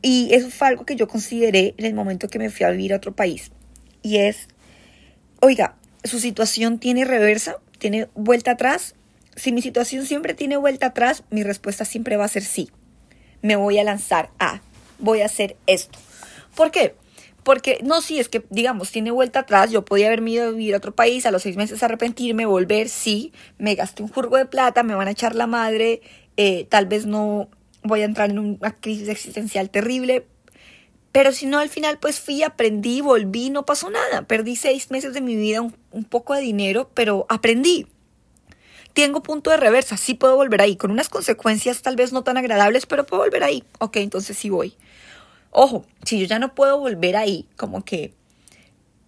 Y 0.00 0.32
eso 0.32 0.48
fue 0.48 0.68
algo 0.68 0.86
que 0.86 0.96
yo 0.96 1.08
consideré 1.08 1.74
en 1.76 1.84
el 1.84 1.94
momento 1.94 2.28
que 2.28 2.38
me 2.38 2.48
fui 2.48 2.64
a 2.64 2.70
vivir 2.70 2.92
a 2.92 2.96
otro 2.96 3.14
país. 3.14 3.50
Y 4.02 4.18
es, 4.18 4.48
oiga, 5.40 5.74
su 6.04 6.20
situación 6.20 6.78
tiene 6.78 7.04
reversa, 7.04 7.56
tiene 7.78 8.08
vuelta 8.14 8.52
atrás, 8.52 8.94
si 9.36 9.52
mi 9.52 9.62
situación 9.62 10.06
siempre 10.06 10.34
tiene 10.34 10.56
vuelta 10.56 10.86
atrás, 10.86 11.24
mi 11.30 11.42
respuesta 11.42 11.84
siempre 11.84 12.16
va 12.16 12.24
a 12.24 12.28
ser 12.28 12.42
sí. 12.42 12.70
Me 13.42 13.56
voy 13.56 13.78
a 13.78 13.84
lanzar 13.84 14.30
a, 14.38 14.60
voy 14.98 15.22
a 15.22 15.26
hacer 15.26 15.56
esto. 15.66 15.98
¿Por 16.54 16.70
qué? 16.70 16.94
Porque 17.42 17.80
no, 17.82 18.02
sí, 18.02 18.18
es 18.18 18.28
que, 18.28 18.44
digamos, 18.50 18.92
tiene 18.92 19.10
vuelta 19.10 19.40
atrás, 19.40 19.70
yo 19.70 19.84
podía 19.84 20.08
haberme 20.08 20.32
ido 20.32 20.48
a 20.48 20.50
vivir 20.50 20.74
a 20.74 20.78
otro 20.78 20.94
país, 20.94 21.24
a 21.24 21.30
los 21.30 21.42
seis 21.42 21.56
meses 21.56 21.82
arrepentirme, 21.82 22.44
volver, 22.44 22.88
sí, 22.88 23.32
me 23.58 23.74
gasté 23.74 24.02
un 24.02 24.10
jurgo 24.10 24.36
de 24.36 24.44
plata, 24.44 24.82
me 24.82 24.94
van 24.94 25.08
a 25.08 25.12
echar 25.12 25.34
la 25.34 25.46
madre, 25.46 26.02
eh, 26.36 26.66
tal 26.68 26.86
vez 26.86 27.06
no 27.06 27.48
voy 27.82 28.02
a 28.02 28.04
entrar 28.04 28.30
en 28.30 28.38
una 28.38 28.76
crisis 28.78 29.08
existencial 29.08 29.70
terrible, 29.70 30.26
pero 31.12 31.32
si 31.32 31.46
no, 31.46 31.58
al 31.58 31.70
final 31.70 31.98
pues 31.98 32.20
fui, 32.20 32.42
aprendí, 32.42 33.00
volví, 33.00 33.50
no 33.50 33.64
pasó 33.64 33.90
nada, 33.90 34.22
perdí 34.22 34.54
seis 34.54 34.90
meses 34.90 35.14
de 35.14 35.22
mi 35.22 35.34
vida, 35.34 35.62
un 35.62 36.04
poco 36.04 36.34
de 36.34 36.42
dinero, 36.42 36.90
pero 36.94 37.26
aprendí, 37.28 37.86
tengo 38.92 39.22
punto 39.22 39.50
de 39.50 39.56
reversa, 39.56 39.96
sí 39.96 40.14
puedo 40.14 40.36
volver 40.36 40.60
ahí, 40.60 40.76
con 40.76 40.90
unas 40.90 41.08
consecuencias 41.08 41.82
tal 41.82 41.96
vez 41.96 42.12
no 42.12 42.22
tan 42.22 42.36
agradables, 42.36 42.86
pero 42.86 43.06
puedo 43.06 43.22
volver 43.22 43.44
ahí. 43.44 43.64
Ok, 43.78 43.96
entonces 43.96 44.36
sí 44.36 44.50
voy. 44.50 44.76
Ojo, 45.50 45.84
si 46.04 46.20
yo 46.20 46.26
ya 46.26 46.38
no 46.38 46.54
puedo 46.54 46.78
volver 46.78 47.16
ahí, 47.16 47.46
como 47.56 47.84
que, 47.84 48.14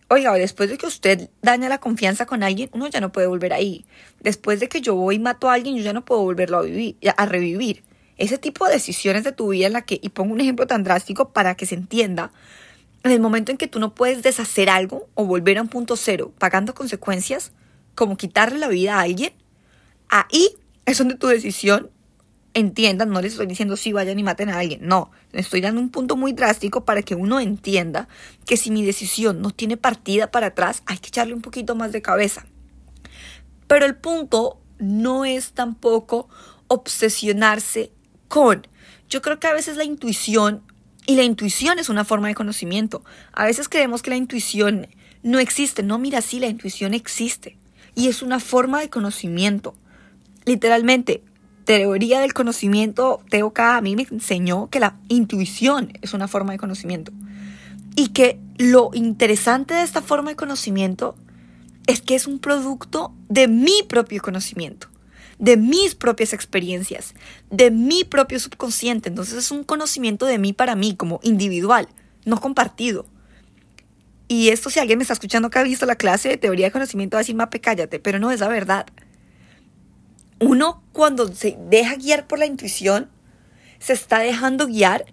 oiga, 0.08 0.32
después 0.34 0.70
de 0.70 0.78
que 0.78 0.86
usted 0.86 1.30
daña 1.40 1.68
la 1.68 1.78
confianza 1.78 2.26
con 2.26 2.42
alguien, 2.42 2.70
uno 2.72 2.88
ya 2.88 3.00
no 3.00 3.12
puede 3.12 3.28
volver 3.28 3.52
ahí. 3.52 3.84
Después 4.20 4.60
de 4.60 4.68
que 4.68 4.80
yo 4.80 4.94
voy 4.94 5.16
y 5.16 5.18
mato 5.20 5.48
a 5.48 5.54
alguien, 5.54 5.76
yo 5.76 5.82
ya 5.82 5.92
no 5.92 6.04
puedo 6.04 6.22
volverlo 6.22 6.58
a 6.58 6.62
vivir, 6.62 6.96
a 7.16 7.26
revivir. 7.26 7.84
Ese 8.16 8.38
tipo 8.38 8.66
de 8.66 8.74
decisiones 8.74 9.24
de 9.24 9.32
tu 9.32 9.48
vida 9.48 9.66
en 9.66 9.72
la 9.72 9.82
que, 9.82 9.98
y 10.02 10.08
pongo 10.10 10.32
un 10.32 10.40
ejemplo 10.40 10.66
tan 10.66 10.84
drástico 10.84 11.30
para 11.30 11.54
que 11.54 11.66
se 11.66 11.74
entienda, 11.74 12.32
en 13.04 13.10
el 13.10 13.20
momento 13.20 13.50
en 13.50 13.58
que 13.58 13.66
tú 13.66 13.80
no 13.80 13.94
puedes 13.94 14.22
deshacer 14.22 14.70
algo 14.70 15.08
o 15.14 15.24
volver 15.24 15.58
a 15.58 15.62
un 15.62 15.68
punto 15.68 15.96
cero 15.96 16.32
pagando 16.38 16.74
consecuencias, 16.74 17.52
como 17.94 18.16
quitarle 18.16 18.58
la 18.58 18.68
vida 18.68 18.96
a 18.96 19.00
alguien, 19.00 19.32
Ahí 20.08 20.56
es 20.84 20.98
donde 20.98 21.16
tu 21.16 21.26
decisión, 21.26 21.90
entiendan, 22.54 23.10
no 23.10 23.20
les 23.20 23.32
estoy 23.32 23.46
diciendo 23.46 23.76
si 23.76 23.92
vayan 23.92 24.18
y 24.18 24.22
maten 24.22 24.50
a 24.50 24.58
alguien, 24.58 24.80
no, 24.82 25.10
les 25.32 25.46
estoy 25.46 25.60
dando 25.60 25.80
un 25.80 25.90
punto 25.90 26.16
muy 26.16 26.32
drástico 26.32 26.84
para 26.84 27.02
que 27.02 27.14
uno 27.14 27.40
entienda 27.40 28.08
que 28.44 28.56
si 28.56 28.70
mi 28.70 28.84
decisión 28.84 29.40
no 29.40 29.50
tiene 29.50 29.76
partida 29.76 30.30
para 30.30 30.48
atrás, 30.48 30.82
hay 30.86 30.98
que 30.98 31.08
echarle 31.08 31.34
un 31.34 31.42
poquito 31.42 31.74
más 31.74 31.92
de 31.92 32.02
cabeza. 32.02 32.44
Pero 33.66 33.86
el 33.86 33.96
punto 33.96 34.60
no 34.78 35.24
es 35.24 35.52
tampoco, 35.52 36.28
obsesionarse 36.68 37.92
con. 38.28 38.66
Yo 39.08 39.22
creo 39.22 39.38
que 39.38 39.46
a 39.46 39.52
veces 39.52 39.76
la 39.76 39.84
intuición, 39.84 40.62
y 41.06 41.16
la 41.16 41.22
intuición 41.22 41.78
es 41.78 41.88
una 41.88 42.04
forma 42.04 42.28
de 42.28 42.34
conocimiento, 42.34 43.04
a 43.32 43.46
veces 43.46 43.68
creemos 43.68 44.02
que 44.02 44.10
la 44.10 44.16
intuición 44.16 44.88
no 45.22 45.38
existe. 45.38 45.82
No, 45.82 45.98
mira, 45.98 46.20
sí, 46.20 46.40
la 46.40 46.48
intuición 46.48 46.94
existe. 46.94 47.56
Y 47.94 48.08
es 48.08 48.22
una 48.22 48.40
forma 48.40 48.80
de 48.80 48.90
conocimiento. 48.90 49.74
Literalmente, 50.44 51.22
teoría 51.64 52.20
del 52.20 52.34
conocimiento, 52.34 53.20
TOK 53.30 53.58
a 53.60 53.80
mí 53.80 53.96
me 53.96 54.06
enseñó 54.10 54.68
que 54.68 54.80
la 54.80 54.96
intuición 55.08 55.92
es 56.02 56.14
una 56.14 56.28
forma 56.28 56.52
de 56.52 56.58
conocimiento. 56.58 57.12
Y 57.94 58.08
que 58.08 58.40
lo 58.58 58.90
interesante 58.94 59.74
de 59.74 59.82
esta 59.82 60.02
forma 60.02 60.30
de 60.30 60.36
conocimiento 60.36 61.14
es 61.86 62.00
que 62.00 62.14
es 62.14 62.26
un 62.26 62.38
producto 62.38 63.14
de 63.28 63.48
mi 63.48 63.82
propio 63.88 64.22
conocimiento, 64.22 64.88
de 65.38 65.56
mis 65.56 65.94
propias 65.94 66.32
experiencias, 66.32 67.14
de 67.50 67.70
mi 67.70 68.04
propio 68.04 68.38
subconsciente. 68.38 69.08
Entonces 69.08 69.34
es 69.34 69.50
un 69.50 69.64
conocimiento 69.64 70.26
de 70.26 70.38
mí 70.38 70.52
para 70.52 70.74
mí, 70.74 70.96
como 70.96 71.20
individual, 71.22 71.88
no 72.24 72.40
compartido. 72.40 73.06
Y 74.28 74.48
esto 74.48 74.70
si 74.70 74.80
alguien 74.80 74.98
me 74.98 75.02
está 75.02 75.12
escuchando 75.12 75.50
que 75.50 75.58
ha 75.58 75.62
visto 75.62 75.84
la 75.84 75.96
clase 75.96 76.30
de 76.30 76.36
teoría 76.38 76.66
de 76.66 76.72
conocimiento 76.72 77.16
va 77.16 77.18
a 77.18 77.22
decir, 77.22 77.34
mape, 77.34 77.60
cállate, 77.60 77.98
pero 77.98 78.18
no 78.18 78.30
es 78.30 78.40
la 78.40 78.48
verdad. 78.48 78.86
Uno 80.42 80.82
cuando 80.92 81.32
se 81.32 81.56
deja 81.70 81.94
guiar 81.94 82.26
por 82.26 82.40
la 82.40 82.46
intuición, 82.46 83.08
se 83.78 83.92
está 83.92 84.18
dejando 84.18 84.66
guiar 84.66 85.06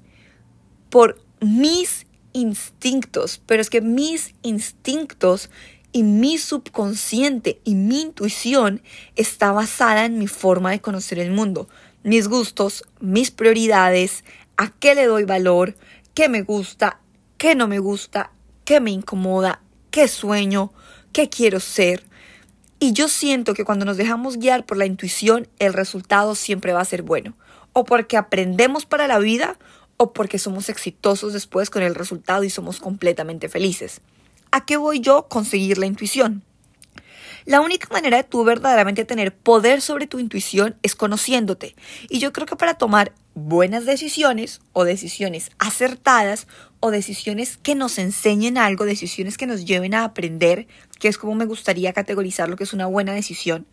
por 0.89 1.21
mis 1.39 2.07
instintos, 2.33 3.39
pero 3.45 3.61
es 3.61 3.69
que 3.69 3.81
mis 3.81 4.33
instintos 4.41 5.51
y 5.91 6.01
mi 6.01 6.39
subconsciente 6.39 7.61
y 7.63 7.75
mi 7.75 8.01
intuición 8.01 8.81
está 9.15 9.51
basada 9.51 10.05
en 10.05 10.17
mi 10.17 10.25
forma 10.25 10.71
de 10.71 10.81
conocer 10.81 11.19
el 11.19 11.31
mundo, 11.31 11.69
mis 12.01 12.27
gustos, 12.27 12.83
mis 12.99 13.29
prioridades, 13.29 14.23
a 14.57 14.71
qué 14.71 14.95
le 14.95 15.05
doy 15.05 15.25
valor, 15.25 15.75
qué 16.15 16.27
me 16.27 16.41
gusta, 16.41 17.01
qué 17.37 17.53
no 17.53 17.67
me 17.67 17.77
gusta, 17.77 18.31
qué 18.65 18.79
me 18.79 18.89
incomoda, 18.89 19.61
qué 19.91 20.07
sueño, 20.07 20.73
qué 21.13 21.29
quiero 21.29 21.59
ser. 21.59 22.08
Y 22.79 22.93
yo 22.93 23.09
siento 23.09 23.53
que 23.53 23.65
cuando 23.65 23.83
nos 23.83 23.97
dejamos 23.97 24.37
guiar 24.37 24.65
por 24.65 24.77
la 24.77 24.85
intuición, 24.85 25.47
el 25.59 25.73
resultado 25.73 26.33
siempre 26.33 26.71
va 26.71 26.79
a 26.79 26.85
ser 26.85 27.03
bueno. 27.03 27.35
O 27.73 27.83
porque 27.83 28.15
aprendemos 28.15 28.85
para 28.85 29.07
la 29.07 29.19
vida 29.19 29.57
o 29.97 30.13
porque 30.13 30.39
somos 30.39 30.69
exitosos 30.69 31.33
después 31.33 31.69
con 31.69 31.83
el 31.83 31.93
resultado 31.93 32.45
y 32.45 32.49
somos 32.49 32.79
completamente 32.79 33.49
felices. 33.49 33.99
¿A 34.51 34.65
qué 34.65 34.77
voy 34.77 35.01
yo? 35.01 35.27
Conseguir 35.27 35.77
la 35.77 35.87
intuición. 35.87 36.43
La 37.45 37.59
única 37.61 37.89
manera 37.91 38.17
de 38.17 38.23
tú 38.23 38.43
verdaderamente 38.45 39.03
tener 39.03 39.35
poder 39.35 39.81
sobre 39.81 40.07
tu 40.07 40.19
intuición 40.19 40.77
es 40.81 40.95
conociéndote. 40.95 41.75
Y 42.07 42.19
yo 42.19 42.31
creo 42.31 42.45
que 42.45 42.55
para 42.55 42.75
tomar 42.75 43.11
buenas 43.33 43.85
decisiones 43.85 44.61
o 44.71 44.85
decisiones 44.85 45.51
acertadas 45.59 46.47
o 46.79 46.91
decisiones 46.91 47.57
que 47.57 47.75
nos 47.75 47.97
enseñen 47.97 48.57
algo, 48.57 48.85
decisiones 48.85 49.37
que 49.37 49.47
nos 49.47 49.65
lleven 49.65 49.93
a 49.93 50.03
aprender, 50.03 50.67
que 50.99 51.07
es 51.07 51.17
como 51.17 51.35
me 51.35 51.45
gustaría 51.45 51.93
categorizar 51.93 52.49
lo 52.49 52.55
que 52.55 52.63
es 52.63 52.73
una 52.73 52.85
buena 52.85 53.13
decisión, 53.13 53.65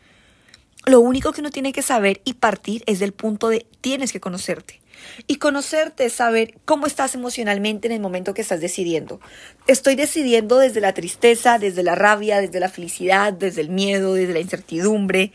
lo 0.87 1.01
único 1.01 1.33
que 1.33 1.41
uno 1.41 1.51
tiene 1.51 1.73
que 1.73 1.83
saber 1.83 2.21
y 2.25 2.35
partir 2.35 2.85
es 2.87 3.01
del 3.01 3.13
punto 3.13 3.49
de 3.49 3.67
tienes 3.81 4.13
que 4.13 4.21
conocerte. 4.21 4.81
Y 5.27 5.37
conocerte 5.37 6.07
es 6.07 6.15
saber 6.15 6.55
cómo 6.65 6.87
estás 6.87 7.15
emocionalmente 7.15 7.87
en 7.87 7.93
el 7.93 8.01
momento 8.01 8.35
que 8.35 8.43
estás 8.43 8.61
decidiendo. 8.61 9.21
Estoy 9.67 9.95
decidiendo 9.95 10.59
desde 10.59 10.81
la 10.81 10.95
tristeza, 10.95 11.59
desde 11.59 11.83
la 11.83 11.97
rabia, 11.97 12.41
desde 12.41 12.61
la 12.61 12.69
felicidad, 12.69 13.33
desde 13.33 13.61
el 13.61 13.69
miedo, 13.69 14.15
desde 14.15 14.33
la 14.33 14.41
incertidumbre. 14.41 15.33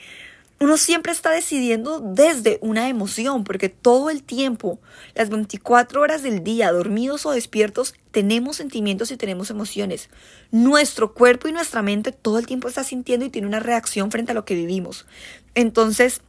Uno 0.62 0.77
siempre 0.77 1.12
está 1.12 1.32
decidiendo 1.32 2.00
desde 2.00 2.60
una 2.62 2.88
emoción, 2.88 3.44
porque 3.44 3.68
todo 3.68 4.12
el 4.12 4.22
tiempo, 4.22 4.80
las 5.15 5.32
24 5.32 6.00
horas 6.00 6.22
del 6.22 6.44
día, 6.44 6.72
dormidos 6.72 7.25
o 7.25 7.32
despiertos, 7.32 7.96
tenemos 8.12 8.58
sentimientos 8.58 9.10
y 9.10 9.18
tenemos 9.18 9.50
emociones. 9.50 10.12
Nuestro 10.51 11.15
cuerpo 11.15 11.48
y 11.48 11.51
nuestra 11.51 11.82
mente 11.82 12.12
todo 12.12 12.38
el 12.38 12.46
tiempo 12.46 12.68
está 12.68 12.84
sintiendo 12.84 13.25
y 13.25 13.32
tiene 13.32 13.48
una 13.48 13.60
reacción 13.60 14.12
frente 14.12 14.34
a 14.34 14.36
lo 14.36 14.46
que 14.46 14.53
vivimos. 14.53 15.08
Entonces, 15.56 16.22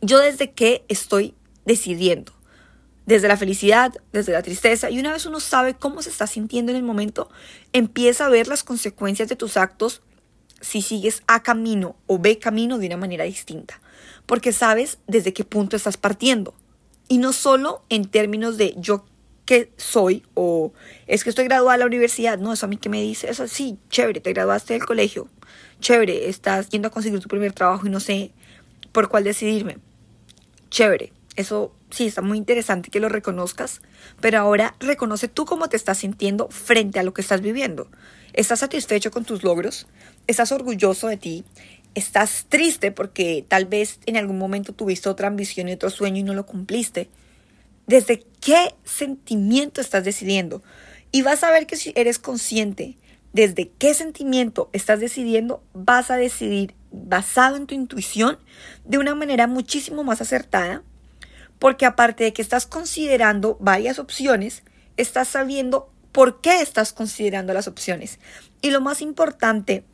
yo 0.00 0.20
desde 0.20 0.52
que 0.52 0.86
estoy 0.88 1.34
decidiendo, 1.66 2.32
desde 3.04 3.28
la 3.28 3.36
felicidad, 3.36 3.92
desde 4.10 4.32
la 4.32 4.40
tristeza, 4.40 4.88
y 4.88 4.98
una 4.98 5.12
vez 5.12 5.26
uno 5.26 5.38
sabe 5.38 5.74
cómo 5.74 6.00
se 6.00 6.08
está 6.08 6.26
sintiendo 6.26 6.72
en 6.72 6.78
el 6.78 6.82
momento, 6.82 7.28
empieza 7.74 8.24
a 8.24 8.30
ver 8.30 8.48
las 8.48 8.64
consecuencias 8.64 9.28
de 9.28 9.36
tus 9.36 9.58
actos 9.58 10.00
si 10.66 10.82
sigues 10.82 11.22
a 11.28 11.44
camino 11.44 11.94
o 12.08 12.18
B 12.18 12.40
camino 12.40 12.78
de 12.78 12.88
una 12.88 12.96
manera 12.96 13.22
distinta, 13.22 13.80
porque 14.26 14.52
sabes 14.52 14.98
desde 15.06 15.32
qué 15.32 15.44
punto 15.44 15.76
estás 15.76 15.96
partiendo. 15.96 16.54
Y 17.06 17.18
no 17.18 17.32
solo 17.32 17.84
en 17.88 18.06
términos 18.06 18.56
de 18.56 18.74
yo 18.76 19.04
qué 19.44 19.70
soy 19.76 20.24
o 20.34 20.72
es 21.06 21.22
que 21.22 21.30
estoy 21.30 21.44
graduada 21.44 21.76
de 21.76 21.84
la 21.84 21.86
universidad, 21.86 22.36
no, 22.38 22.52
eso 22.52 22.66
a 22.66 22.68
mí 22.68 22.78
que 22.78 22.88
me 22.88 23.00
dice, 23.00 23.30
eso 23.30 23.46
sí, 23.46 23.78
chévere, 23.90 24.20
te 24.20 24.32
graduaste 24.32 24.72
del 24.72 24.84
colegio, 24.84 25.28
chévere, 25.78 26.28
estás 26.28 26.68
yendo 26.68 26.88
a 26.88 26.90
conseguir 26.90 27.20
tu 27.20 27.28
primer 27.28 27.52
trabajo 27.52 27.86
y 27.86 27.90
no 27.90 28.00
sé 28.00 28.32
por 28.90 29.08
cuál 29.08 29.22
decidirme, 29.22 29.78
chévere, 30.68 31.12
eso 31.36 31.72
sí, 31.90 32.08
está 32.08 32.22
muy 32.22 32.38
interesante 32.38 32.90
que 32.90 32.98
lo 32.98 33.08
reconozcas, 33.08 33.82
pero 34.20 34.40
ahora 34.40 34.74
reconoce 34.80 35.28
tú 35.28 35.44
cómo 35.44 35.68
te 35.68 35.76
estás 35.76 35.98
sintiendo 35.98 36.48
frente 36.48 36.98
a 36.98 37.04
lo 37.04 37.14
que 37.14 37.22
estás 37.22 37.40
viviendo. 37.40 37.88
¿Estás 38.36 38.58
satisfecho 38.58 39.10
con 39.10 39.24
tus 39.24 39.42
logros? 39.42 39.86
¿Estás 40.26 40.52
orgulloso 40.52 41.08
de 41.08 41.16
ti? 41.16 41.44
¿Estás 41.94 42.44
triste 42.50 42.92
porque 42.92 43.46
tal 43.48 43.64
vez 43.64 43.98
en 44.04 44.18
algún 44.18 44.36
momento 44.36 44.74
tuviste 44.74 45.08
otra 45.08 45.28
ambición 45.28 45.70
y 45.70 45.72
otro 45.72 45.88
sueño 45.88 46.18
y 46.18 46.22
no 46.22 46.34
lo 46.34 46.44
cumpliste? 46.44 47.08
¿Desde 47.86 48.26
qué 48.42 48.74
sentimiento 48.84 49.80
estás 49.80 50.04
decidiendo? 50.04 50.62
Y 51.12 51.22
vas 51.22 51.44
a 51.44 51.50
ver 51.50 51.66
que 51.66 51.76
si 51.76 51.94
eres 51.96 52.18
consciente 52.18 52.98
desde 53.32 53.70
qué 53.78 53.94
sentimiento 53.94 54.68
estás 54.74 55.00
decidiendo, 55.00 55.62
vas 55.72 56.10
a 56.10 56.16
decidir 56.16 56.74
basado 56.92 57.56
en 57.56 57.66
tu 57.66 57.74
intuición 57.74 58.38
de 58.84 58.98
una 58.98 59.14
manera 59.14 59.46
muchísimo 59.46 60.04
más 60.04 60.20
acertada 60.20 60.82
porque 61.58 61.86
aparte 61.86 62.24
de 62.24 62.34
que 62.34 62.42
estás 62.42 62.66
considerando 62.66 63.56
varias 63.60 63.98
opciones, 63.98 64.62
estás 64.98 65.28
sabiendo 65.28 65.90
por 66.16 66.40
qué 66.40 66.62
estás 66.62 66.94
considerando 66.94 67.52
las 67.52 67.68
opciones. 67.68 68.20
Y 68.62 68.70
lo 68.70 68.80
más 68.80 69.02
importante, 69.02 69.84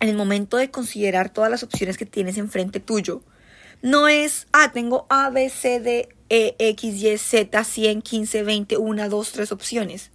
en 0.00 0.08
el 0.08 0.16
momento 0.16 0.56
de 0.56 0.72
considerar 0.72 1.30
todas 1.32 1.48
las 1.48 1.62
opciones 1.62 1.96
que 1.96 2.06
tienes 2.06 2.38
enfrente 2.38 2.80
tuyo, 2.80 3.22
no 3.80 4.08
es, 4.08 4.48
ah, 4.52 4.72
tengo 4.72 5.06
A, 5.10 5.30
B, 5.30 5.48
C, 5.48 5.78
D, 5.78 6.08
E, 6.28 6.56
X, 6.58 7.00
Y, 7.00 7.16
Z, 7.18 7.62
100, 7.62 8.02
15, 8.02 8.42
20, 8.42 8.78
1, 8.78 9.08
2, 9.08 9.32
3 9.32 9.52
opciones. 9.52 10.10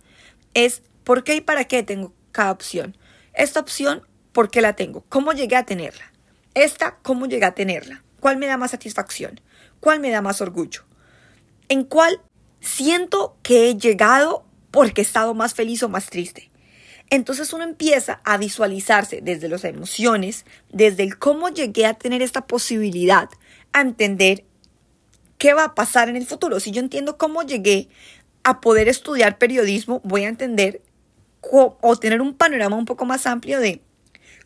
Es 0.54 0.82
por 1.06 1.24
qué 1.24 1.36
y 1.36 1.42
para 1.42 1.64
qué 1.64 1.84
tengo 1.84 2.14
cada 2.34 2.52
opción. 2.52 2.98
Esta 3.34 3.62
opción, 3.62 4.06
¿por 4.34 4.52
qué 4.52 4.60
la 4.60 4.76
tengo? 4.76 5.06
¿Cómo 5.08 5.32
llegué 5.32 5.56
a 5.56 5.66
tenerla? 5.66 6.12
Esta, 6.54 6.98
¿cómo 7.02 7.28
llegué 7.28 7.46
a 7.46 7.56
tenerla? 7.56 8.04
¿Cuál 8.20 8.36
me 8.36 8.48
da 8.48 8.58
más 8.58 8.72
satisfacción? 8.72 9.40
¿Cuál 9.80 10.02
me 10.02 10.12
da 10.12 10.22
más 10.22 10.42
orgullo? 10.42 10.82
¿En 11.70 11.86
cuál 11.86 12.20
siento 12.60 13.38
que 13.42 13.70
he 13.70 13.78
llegado 13.78 14.46
porque 14.76 15.02
he 15.02 15.04
estado 15.04 15.34
más 15.34 15.56
feliz 15.56 15.82
o 15.82 15.90
más 15.90 16.08
triste? 16.08 16.52
Entonces 17.10 17.54
uno 17.54 17.64
empieza 17.64 18.22
a 18.24 18.38
visualizarse 18.38 19.22
desde 19.22 19.50
las 19.50 19.64
emociones, 19.64 20.46
desde 20.72 21.04
el 21.04 21.18
cómo 21.18 21.50
llegué 21.50 21.86
a 21.86 21.94
tener 21.94 22.22
esta 22.22 22.46
posibilidad, 22.46 23.30
a 23.74 23.82
entender 23.82 24.44
qué 25.38 25.54
va 25.54 25.66
a 25.66 25.76
pasar 25.76 26.10
en 26.10 26.16
el 26.16 26.26
futuro. 26.26 26.60
Si 26.60 26.72
yo 26.72 26.82
entiendo 26.82 27.18
cómo 27.18 27.44
llegué 27.44 27.90
a 28.44 28.62
poder 28.62 28.88
estudiar 28.88 29.38
periodismo, 29.38 30.02
voy 30.04 30.26
a 30.26 30.30
entender 30.30 30.82
o 31.42 31.96
tener 31.98 32.22
un 32.22 32.34
panorama 32.34 32.76
un 32.76 32.86
poco 32.86 33.06
más 33.06 33.28
amplio 33.28 33.60
de 33.60 33.82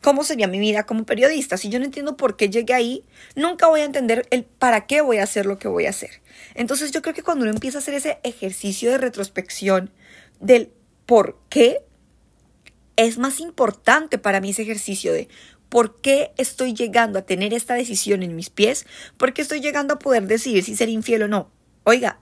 cómo 0.02 0.24
sería 0.24 0.48
mi 0.48 0.60
vida 0.60 0.86
como 0.86 1.06
periodista. 1.06 1.58
Si 1.58 1.70
yo 1.70 1.80
no 1.80 1.86
entiendo 1.86 2.18
por 2.18 2.36
qué 2.36 2.50
llegué 2.50 2.74
ahí, 2.74 3.04
nunca 3.36 3.68
voy 3.68 3.82
a 3.82 3.86
entender 3.86 4.28
el 4.32 4.44
para 4.44 4.86
qué 4.86 5.02
voy 5.02 5.18
a 5.18 5.24
hacer 5.24 5.46
lo 5.46 5.60
que 5.60 5.68
voy 5.68 5.86
a 5.86 5.92
hacer. 5.92 6.22
Entonces 6.56 6.92
yo 6.92 7.02
creo 7.02 7.14
que 7.14 7.24
cuando 7.24 7.44
uno 7.44 7.54
empieza 7.54 7.78
a 7.78 7.82
hacer 7.82 7.94
ese 7.94 8.20
ejercicio 8.24 8.92
de 8.92 8.98
retrospección 8.98 9.92
del 10.40 10.72
por 11.06 11.40
qué, 11.50 11.84
es 12.96 13.18
más 13.18 13.40
importante 13.40 14.18
para 14.18 14.42
mí 14.42 14.50
ese 14.50 14.64
ejercicio 14.64 15.14
de 15.14 15.30
por 15.70 16.02
qué 16.02 16.34
estoy 16.38 16.74
llegando 16.74 17.20
a 17.20 17.22
tener 17.22 17.54
esta 17.54 17.76
decisión 17.76 18.24
en 18.24 18.36
mis 18.36 18.50
pies, 18.50 18.86
por 19.18 19.34
qué 19.34 19.42
estoy 19.42 19.62
llegando 19.62 19.94
a 19.94 20.00
poder 20.00 20.28
decidir 20.28 20.64
si 20.64 20.76
ser 20.76 20.90
infiel 20.90 21.24
o 21.24 21.28
no. 21.28 21.50
Oiga, 21.86 22.20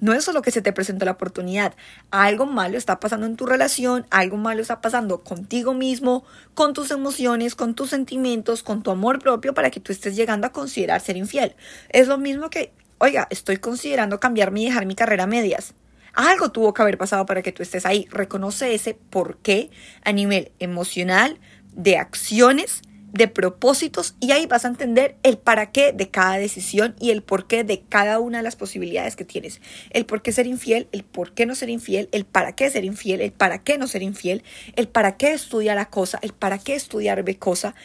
no 0.00 0.12
es 0.12 0.24
solo 0.24 0.42
que 0.42 0.52
se 0.52 0.62
te 0.62 0.72
presentó 0.72 1.04
la 1.04 1.10
oportunidad, 1.10 1.74
algo 2.10 2.46
malo 2.46 2.78
está 2.78 3.00
pasando 3.00 3.26
en 3.26 3.36
tu 3.36 3.46
relación, 3.46 4.06
algo 4.10 4.36
malo 4.36 4.62
está 4.62 4.80
pasando 4.80 5.24
contigo 5.24 5.74
mismo, 5.74 6.24
con 6.54 6.72
tus 6.72 6.92
emociones, 6.92 7.56
con 7.56 7.74
tus 7.74 7.90
sentimientos, 7.90 8.62
con 8.62 8.82
tu 8.82 8.92
amor 8.92 9.18
propio 9.18 9.54
para 9.54 9.70
que 9.70 9.80
tú 9.80 9.92
estés 9.92 10.14
llegando 10.14 10.46
a 10.46 10.52
considerar 10.52 11.00
ser 11.00 11.16
infiel. 11.16 11.56
Es 11.88 12.06
lo 12.06 12.16
mismo 12.16 12.48
que, 12.48 12.72
oiga, 12.98 13.26
estoy 13.30 13.56
considerando 13.56 14.20
cambiarme 14.20 14.62
y 14.62 14.64
dejar 14.66 14.86
mi 14.86 14.94
carrera 14.94 15.24
a 15.24 15.26
medias. 15.26 15.74
Algo 16.18 16.50
tuvo 16.50 16.74
que 16.74 16.82
haber 16.82 16.98
pasado 16.98 17.26
para 17.26 17.42
que 17.42 17.52
tú 17.52 17.62
estés 17.62 17.86
ahí. 17.86 18.08
Reconoce 18.10 18.74
ese 18.74 18.94
por 18.94 19.36
qué 19.36 19.70
a 20.02 20.10
nivel 20.10 20.50
emocional, 20.58 21.38
de 21.76 21.96
acciones, 21.96 22.82
de 23.12 23.28
propósitos 23.28 24.16
y 24.18 24.32
ahí 24.32 24.46
vas 24.46 24.64
a 24.64 24.68
entender 24.68 25.14
el 25.22 25.38
para 25.38 25.70
qué 25.70 25.92
de 25.92 26.10
cada 26.10 26.38
decisión 26.38 26.96
y 26.98 27.10
el 27.10 27.22
por 27.22 27.46
qué 27.46 27.62
de 27.62 27.82
cada 27.88 28.18
una 28.18 28.38
de 28.38 28.42
las 28.42 28.56
posibilidades 28.56 29.14
que 29.14 29.24
tienes. 29.24 29.60
El 29.90 30.06
por 30.06 30.20
qué 30.20 30.32
ser 30.32 30.48
infiel, 30.48 30.88
el 30.90 31.04
por 31.04 31.34
qué 31.34 31.46
no 31.46 31.54
ser 31.54 31.68
infiel, 31.68 32.08
el 32.10 32.24
para 32.24 32.56
qué 32.56 32.68
ser 32.68 32.84
infiel, 32.84 33.20
el 33.20 33.30
para 33.30 33.62
qué 33.62 33.78
no 33.78 33.86
ser 33.86 34.02
infiel, 34.02 34.42
el 34.74 34.88
para 34.88 35.16
qué 35.16 35.30
estudiar 35.30 35.78
a 35.78 35.88
cosa, 35.88 36.18
el 36.20 36.32
para 36.32 36.58
qué 36.58 36.74
estudiar 36.74 37.22
B 37.22 37.38
cosa. 37.38 37.76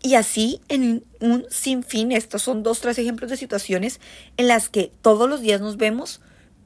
Y 0.00 0.14
así 0.14 0.62
en 0.70 1.04
un 1.20 1.44
sinfín, 1.50 2.12
estos 2.12 2.40
son 2.40 2.62
dos, 2.62 2.80
tres 2.80 2.98
ejemplos 2.98 3.30
de 3.30 3.36
situaciones 3.36 4.00
en 4.38 4.48
las 4.48 4.70
que 4.70 4.90
todos 5.02 5.28
los 5.28 5.42
días 5.42 5.60
nos 5.60 5.76
vemos 5.76 6.22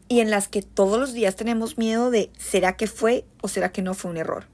y 0.08 0.20
en 0.20 0.30
las 0.30 0.48
que 0.48 0.62
todos 0.62 0.98
los 0.98 1.12
días 1.12 1.36
tenemos 1.36 1.78
miedo 1.78 2.10
de 2.10 2.30
¿será 2.38 2.76
que 2.76 2.86
fue 2.86 3.24
o 3.42 3.48
será 3.48 3.72
que 3.72 3.82
no 3.82 3.94
fue 3.94 4.10
un 4.10 4.16
error? 4.16 4.46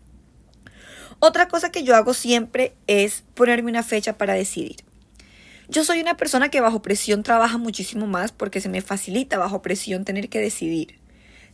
Otra 1.20 1.48
cosa 1.48 1.70
que 1.70 1.84
yo 1.84 1.94
hago 1.96 2.12
siempre 2.12 2.74
es 2.86 3.24
ponerme 3.34 3.70
una 3.70 3.82
fecha 3.82 4.18
para 4.18 4.34
decidir. 4.34 4.76
Yo 5.68 5.84
soy 5.84 6.00
una 6.00 6.16
persona 6.16 6.50
que 6.50 6.60
bajo 6.60 6.82
presión 6.82 7.22
trabaja 7.22 7.56
muchísimo 7.56 8.06
más 8.06 8.32
porque 8.32 8.60
se 8.60 8.68
me 8.68 8.82
facilita 8.82 9.38
bajo 9.38 9.62
presión 9.62 10.04
tener 10.04 10.28
que 10.28 10.40
decidir. 10.40 10.98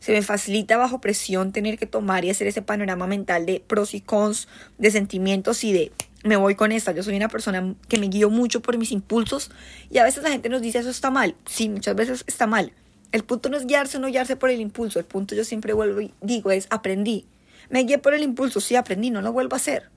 Se 0.00 0.12
me 0.12 0.22
facilita 0.22 0.78
bajo 0.78 1.00
presión 1.00 1.52
tener 1.52 1.78
que 1.78 1.86
tomar 1.86 2.24
y 2.24 2.30
hacer 2.30 2.46
ese 2.46 2.62
panorama 2.62 3.06
mental 3.06 3.46
de 3.46 3.62
pros 3.64 3.94
y 3.94 4.00
cons, 4.00 4.48
de 4.78 4.90
sentimientos 4.90 5.62
y 5.62 5.72
de 5.72 5.92
me 6.24 6.36
voy 6.36 6.54
con 6.54 6.72
esta. 6.72 6.92
Yo 6.92 7.02
soy 7.02 7.16
una 7.16 7.28
persona 7.28 7.74
que 7.88 7.98
me 7.98 8.08
guío 8.08 8.30
mucho 8.30 8.60
por 8.60 8.76
mis 8.78 8.92
impulsos 8.92 9.50
y 9.90 9.98
a 9.98 10.04
veces 10.04 10.22
la 10.22 10.30
gente 10.30 10.48
nos 10.48 10.62
dice 10.62 10.78
eso 10.78 10.90
está 10.90 11.10
mal. 11.10 11.34
Sí, 11.46 11.68
muchas 11.68 11.94
veces 11.94 12.24
está 12.26 12.46
mal. 12.46 12.72
El 13.12 13.24
punto 13.24 13.48
no 13.48 13.56
es 13.56 13.66
guiarse 13.66 13.96
o 13.96 14.00
no 14.00 14.08
guiarse 14.08 14.36
por 14.36 14.50
el 14.50 14.60
impulso. 14.60 14.98
El 14.98 15.04
punto 15.04 15.34
yo 15.34 15.44
siempre 15.44 15.72
vuelvo 15.72 16.00
y 16.00 16.14
digo 16.20 16.50
es 16.50 16.66
aprendí. 16.70 17.26
Me 17.68 17.84
guié 17.84 17.98
por 17.98 18.14
el 18.14 18.22
impulso, 18.22 18.60
sí 18.60 18.76
aprendí, 18.76 19.10
no 19.10 19.22
lo 19.22 19.32
vuelvo 19.32 19.54
a 19.54 19.56
hacer. 19.56 19.90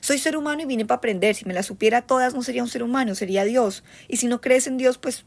Soy 0.00 0.18
ser 0.18 0.36
humano 0.36 0.62
y 0.62 0.66
vine 0.66 0.84
para 0.84 0.98
aprender. 0.98 1.36
Si 1.36 1.44
me 1.44 1.54
las 1.54 1.66
supiera 1.66 2.02
todas, 2.02 2.34
no 2.34 2.42
sería 2.42 2.62
un 2.62 2.68
ser 2.68 2.82
humano, 2.82 3.14
sería 3.14 3.44
Dios. 3.44 3.84
Y 4.08 4.16
si 4.16 4.26
no 4.26 4.40
crees 4.40 4.66
en 4.66 4.76
Dios, 4.76 4.98
pues, 4.98 5.24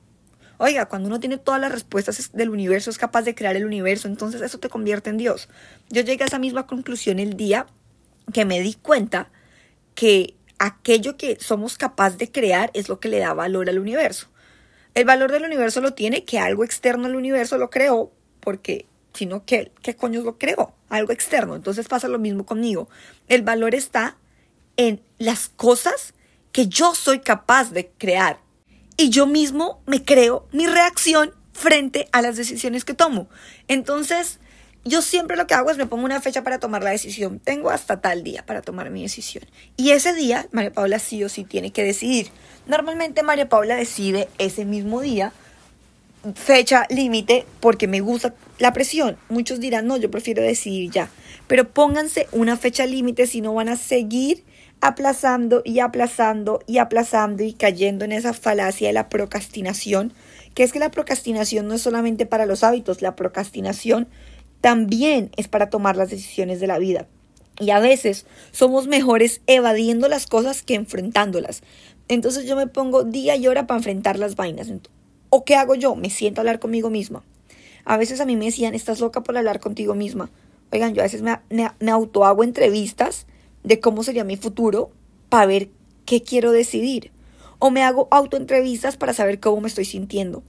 oiga, 0.58 0.88
cuando 0.88 1.08
uno 1.08 1.22
tiene 1.22 1.38
todas 1.38 1.62
las 1.62 1.72
respuestas 1.72 2.32
del 2.34 2.50
universo, 2.50 2.90
es 2.90 2.98
capaz 2.98 3.22
de 3.22 3.36
crear 3.36 3.56
el 3.56 3.66
universo, 3.66 4.10
entonces 4.10 4.42
eso 4.42 4.60
te 4.60 4.68
convierte 4.68 5.10
en 5.10 5.18
Dios. 5.18 5.48
Yo 5.90 6.02
llegué 6.02 6.24
a 6.26 6.28
esa 6.28 6.40
misma 6.40 6.68
conclusión 6.68 7.20
el 7.20 7.38
día 7.38 7.68
que 8.34 8.44
me 8.44 8.60
di 8.60 8.74
cuenta 8.74 9.30
que 9.94 10.36
aquello 10.60 11.16
que 11.16 11.38
somos 11.40 11.78
capaces 11.78 12.18
de 12.18 12.30
crear 12.30 12.70
es 12.74 12.90
lo 12.90 13.00
que 13.00 13.08
le 13.08 13.20
da 13.20 13.34
valor 13.34 13.70
al 13.70 13.80
universo. 13.80 14.28
El 14.96 15.06
valor 15.06 15.32
del 15.32 15.44
universo 15.44 15.82
lo 15.82 15.94
tiene 15.94 16.24
que 16.24 16.40
algo 16.40 16.64
externo 16.64 17.06
al 17.06 17.16
universo 17.16 17.58
lo 17.58 17.70
creó 17.70 18.12
porque 18.40 18.88
sino 19.16 19.46
que, 19.46 19.72
¿qué 19.82 19.96
coño 19.96 20.22
lo 20.22 20.38
creó? 20.38 20.74
Algo 20.90 21.12
externo. 21.12 21.56
Entonces 21.56 21.88
pasa 21.88 22.08
lo 22.08 22.20
mismo 22.20 22.46
conmigo. 22.46 22.90
El 23.28 23.42
valor 23.42 23.74
está 23.74 24.18
en 24.78 25.02
las 25.18 25.50
cosas 25.50 26.14
que 26.52 26.68
yo 26.68 26.94
soy 26.96 27.20
capaz 27.20 27.72
de 27.72 27.90
crear. 27.98 28.40
Y 28.98 29.10
yo 29.10 29.26
mismo 29.26 29.82
me 29.86 30.04
creo 30.04 30.48
mi 30.52 30.68
reacción 30.68 31.34
frente 31.54 32.08
a 32.12 32.22
las 32.22 32.36
decisiones 32.36 32.86
que 32.86 32.94
tomo. 32.94 33.30
Entonces, 33.68 34.40
yo 34.86 35.02
siempre 35.02 35.36
lo 35.36 35.48
que 35.48 35.56
hago 35.56 35.72
es 35.72 35.78
me 35.78 35.88
pongo 35.88 36.06
una 36.06 36.22
fecha 36.22 36.44
para 36.44 36.60
tomar 36.60 36.84
la 36.84 36.92
decisión. 36.92 37.40
Tengo 37.40 37.72
hasta 37.72 38.02
tal 38.02 38.24
día 38.24 38.46
para 38.46 38.62
tomar 38.62 38.92
mi 38.92 39.02
decisión. 39.02 39.44
Y 39.78 39.90
ese 39.90 40.14
día, 40.14 40.48
María 40.52 40.72
Paula 40.72 41.00
sí 41.00 41.24
o 41.24 41.30
sí 41.30 41.44
tiene 41.44 41.72
que 41.72 41.84
decidir. 41.84 42.30
Normalmente 42.68 43.24
María 43.24 43.50
Paula 43.50 43.76
decide 43.76 44.30
ese 44.38 44.64
mismo 44.64 45.02
día 45.02 45.34
fecha 46.34 46.86
límite 46.90 47.46
porque 47.60 47.88
me 47.88 48.00
gusta 48.00 48.36
la 48.60 48.74
presión. 48.74 49.18
Muchos 49.28 49.60
dirán, 49.60 49.88
no, 49.88 49.98
yo 49.98 50.12
prefiero 50.12 50.44
decidir 50.44 50.92
ya. 50.92 51.10
Pero 51.48 51.68
pónganse 51.68 52.28
una 52.32 52.56
fecha 52.56 52.86
límite 52.86 53.26
si 53.26 53.42
no 53.42 53.56
van 53.56 53.70
a 53.70 53.78
seguir 53.78 54.44
aplazando 54.82 55.64
y 55.66 55.80
aplazando 55.80 56.60
y 56.68 56.78
aplazando 56.78 57.44
y 57.44 57.54
cayendo 57.54 58.06
en 58.06 58.12
esa 58.12 58.34
falacia 58.34 58.88
de 58.88 58.94
la 58.94 59.10
procrastinación, 59.10 60.14
que 60.54 60.64
es 60.64 60.72
que 60.72 60.80
la 60.80 60.92
procrastinación 60.92 61.68
no 61.68 61.74
es 61.74 61.82
solamente 61.82 62.26
para 62.28 62.46
los 62.46 62.64
hábitos, 62.64 63.02
la 63.02 63.16
procrastinación 63.16 64.08
también 64.66 65.30
es 65.38 65.48
para 65.48 65.70
tomar 65.70 65.96
las 65.96 66.10
decisiones 66.10 66.60
de 66.60 66.66
la 66.66 66.80
vida. 66.80 67.06
Y 67.60 67.70
a 67.70 67.80
veces 67.80 68.26
somos 68.50 68.88
mejores 68.88 69.42
evadiendo 69.46 70.10
las 70.10 70.26
cosas 70.26 70.64
que 70.64 70.74
enfrentándolas. 70.74 71.62
Entonces 72.08 72.48
yo 72.48 72.56
me 72.56 72.66
pongo 72.66 73.04
día 73.04 73.36
y 73.36 73.48
hora 73.48 73.68
para 73.68 73.78
enfrentar 73.78 74.18
las 74.18 74.36
vainas. 74.36 74.72
¿O 75.30 75.46
qué 75.46 75.56
hago 75.56 75.76
yo? 75.76 75.96
Me 75.96 76.10
siento 76.10 76.40
a 76.40 76.42
hablar 76.42 76.58
conmigo 76.58 76.90
misma. 76.90 77.22
A 77.84 77.98
veces 77.98 78.20
a 78.22 78.26
mí 78.26 78.36
me 78.36 78.46
decían, 78.46 78.74
estás 78.74 79.02
loca 79.02 79.22
por 79.22 79.38
hablar 79.38 79.60
contigo 79.60 79.94
misma. 79.94 80.32
Oigan, 80.72 80.96
yo 80.96 81.04
a 81.04 81.06
veces 81.06 81.22
me, 81.22 81.38
me, 81.52 81.92
autohago 81.92 82.44
entrevistas 82.44 83.28
de 83.64 83.80
cómo 83.80 84.02
sería 84.02 84.24
mi 84.24 84.36
futuro 84.36 84.90
para 85.30 85.46
ver 85.46 85.70
qué 86.06 86.24
quiero 86.24 86.52
decidir. 86.52 87.12
O 87.60 87.70
me 87.70 87.84
hago 87.84 88.08
autoentrevistas 88.10 88.98
para 88.98 89.14
saber 89.14 89.40
cómo 89.40 89.62
me 89.62 89.68
estoy 89.68 89.86
sintiendo. 89.86 90.42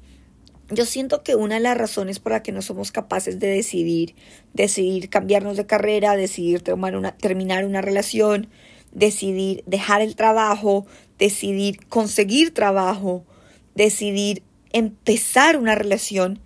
Yo 0.69 0.85
siento 0.85 1.23
que 1.23 1.37
una 1.37 1.57
de 1.57 1.61
las 1.61 1.79
razones 1.79 2.19
por 2.19 2.33
las 2.33 2.43
que 2.43 2.51
no 2.51 2.61
somos 2.61 2.91
capaces 2.91 3.39
de 3.39 3.47
decidir, 3.47 4.17
decidir 4.53 5.09
cambiarnos 5.09 5.57
de 5.57 5.67
carrera, 5.67 6.17
decidir 6.17 6.63
una, 6.73 7.17
terminar 7.17 7.65
una 7.65 7.83
relación, 7.83 8.49
decidir 8.93 9.63
dejar 9.67 10.03
el 10.03 10.17
trabajo, 10.17 10.85
decidir 11.19 11.87
conseguir 11.87 12.53
trabajo, 12.53 13.25
decidir 13.77 14.43
empezar 14.73 15.57
una 15.57 15.77
relación 15.77 16.41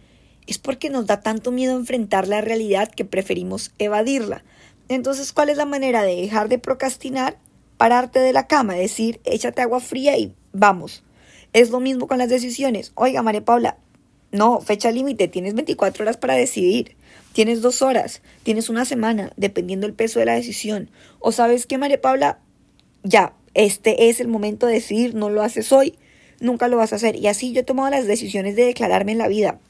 es 0.46 0.58
porque 0.58 0.90
nos 0.90 1.06
da 1.06 1.20
tanto 1.20 1.50
miedo 1.50 1.76
enfrentar 1.76 2.28
la 2.28 2.40
realidad 2.40 2.90
que 2.90 3.04
preferimos 3.04 3.72
evadirla. 3.78 4.44
Entonces, 4.88 5.32
¿cuál 5.32 5.48
es 5.48 5.56
la 5.56 5.64
manera 5.64 6.02
de 6.02 6.16
dejar 6.16 6.48
de 6.48 6.58
procrastinar? 6.58 7.38
Pararte 7.76 8.18
de 8.18 8.32
la 8.32 8.48
cama, 8.48 8.74
decir, 8.74 9.20
échate 9.24 9.62
agua 9.62 9.80
fría 9.80 10.18
y 10.18 10.34
vamos. 10.52 11.04
Es 11.52 11.70
lo 11.70 11.80
mismo 11.80 12.06
con 12.08 12.18
las 12.18 12.28
decisiones. 12.28 12.92
Oiga, 12.96 13.22
María 13.22 13.44
Paula, 13.44 13.78
no, 14.32 14.60
fecha 14.60 14.92
límite, 14.92 15.28
tienes 15.28 15.54
24 15.54 16.04
horas 16.04 16.16
para 16.16 16.34
decidir. 16.34 16.96
Tienes 17.32 17.62
dos 17.62 17.82
horas, 17.82 18.22
tienes 18.42 18.68
una 18.68 18.84
semana, 18.84 19.32
dependiendo 19.36 19.86
del 19.86 19.94
peso 19.94 20.18
de 20.18 20.26
la 20.26 20.34
decisión. 20.34 20.90
O 21.20 21.30
sabes 21.32 21.66
que, 21.66 21.78
María 21.78 22.00
Paula, 22.00 22.40
ya, 23.04 23.34
este 23.54 24.08
es 24.08 24.20
el 24.20 24.28
momento 24.28 24.66
de 24.66 24.74
decidir, 24.74 25.14
no 25.14 25.30
lo 25.30 25.42
haces 25.42 25.72
hoy, 25.72 25.96
nunca 26.40 26.68
lo 26.68 26.76
vas 26.76 26.92
a 26.92 26.96
hacer. 26.96 27.16
Y 27.16 27.28
así 27.28 27.52
yo 27.52 27.60
he 27.60 27.64
tomado 27.64 27.90
las 27.90 28.06
decisiones 28.06 28.56
de 28.56 28.64
declararme 28.64 29.12
en 29.12 29.18
la 29.18 29.28
vida. 29.28 29.60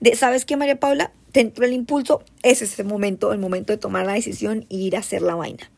De, 0.00 0.16
¿Sabes 0.16 0.44
qué, 0.44 0.56
María 0.56 0.80
Paula? 0.80 1.12
Dentro 1.32 1.64
del 1.64 1.72
impulso, 1.72 2.22
ese 2.42 2.64
es 2.64 2.78
el 2.78 2.86
momento, 2.86 3.32
el 3.32 3.38
momento 3.38 3.72
de 3.72 3.78
tomar 3.78 4.04
la 4.04 4.14
decisión 4.14 4.66
y 4.68 4.86
ir 4.86 4.96
a 4.96 5.00
hacer 5.00 5.22
la 5.22 5.34
vaina. 5.34 5.70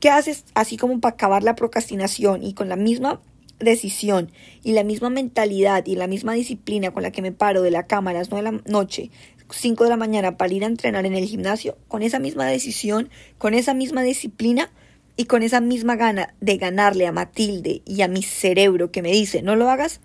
¿Qué 0.00 0.10
haces 0.10 0.44
así 0.54 0.76
como 0.76 1.00
para 1.00 1.14
acabar 1.14 1.42
la 1.42 1.54
procrastinación 1.54 2.42
y 2.42 2.54
con 2.54 2.68
la 2.68 2.76
misma 2.76 3.20
decisión 3.62 4.30
y 4.62 4.72
la 4.72 4.84
misma 4.84 5.10
mentalidad 5.10 5.86
y 5.86 5.96
la 5.96 6.06
misma 6.06 6.34
disciplina 6.34 6.90
con 6.92 7.02
la 7.02 7.12
que 7.12 7.22
me 7.22 7.32
paro 7.32 7.62
de 7.62 7.70
la 7.70 7.86
cama 7.86 8.10
a 8.10 8.14
las 8.14 8.30
9 8.30 8.44
de 8.44 8.56
la 8.56 8.62
noche, 8.70 9.10
5 9.50 9.84
de 9.84 9.90
la 9.90 9.96
mañana 9.96 10.36
para 10.36 10.52
ir 10.52 10.64
a 10.64 10.68
entrenar 10.68 11.06
en 11.06 11.14
el 11.14 11.26
gimnasio, 11.26 11.76
con 11.88 12.02
esa 12.02 12.18
misma 12.18 12.46
decisión, 12.46 13.10
con 13.38 13.54
esa 13.54 13.74
misma 13.74 14.02
disciplina, 14.02 14.70
y 15.16 15.24
con 15.24 15.42
esa 15.42 15.60
misma 15.60 15.96
gana 15.96 16.34
de 16.40 16.56
ganarle 16.56 17.06
a 17.06 17.12
Matilde 17.12 17.82
y 17.84 18.02
a 18.02 18.08
mi 18.08 18.22
cerebro 18.22 18.90
que 18.90 19.02
me 19.02 19.12
dice 19.12 19.42
no 19.42 19.56
lo 19.56 19.70
hagas, 19.70 20.00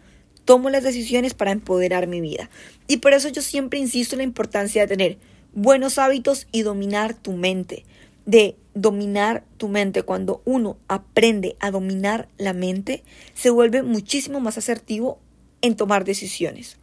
tomo 0.45 0.69
las 0.69 0.83
decisiones 0.83 1.33
para 1.33 1.51
empoderar 1.51 2.07
mi 2.07 2.21
vida. 2.21 2.49
Y 2.87 2.97
por 2.97 3.13
eso 3.13 3.29
yo 3.29 3.41
siempre 3.41 3.79
insisto 3.79 4.15
en 4.15 4.19
la 4.19 4.23
importancia 4.23 4.81
de 4.81 4.87
tener 4.87 5.17
buenos 5.53 5.97
hábitos 5.97 6.47
y 6.51 6.61
dominar 6.61 7.13
tu 7.13 7.33
mente. 7.33 7.85
De 8.25 8.55
dominar 8.81 9.43
tu 9.57 9.67
mente. 9.67 10.03
Cuando 10.03 10.41
uno 10.45 10.77
aprende 10.87 11.55
a 11.59 11.71
dominar 11.71 12.29
la 12.37 12.53
mente, 12.53 13.03
se 13.33 13.49
vuelve 13.49 13.83
muchísimo 13.83 14.39
más 14.39 14.57
asertivo 14.57 15.19
en 15.61 15.75
tomar 15.75 16.05
decisiones. 16.05 16.77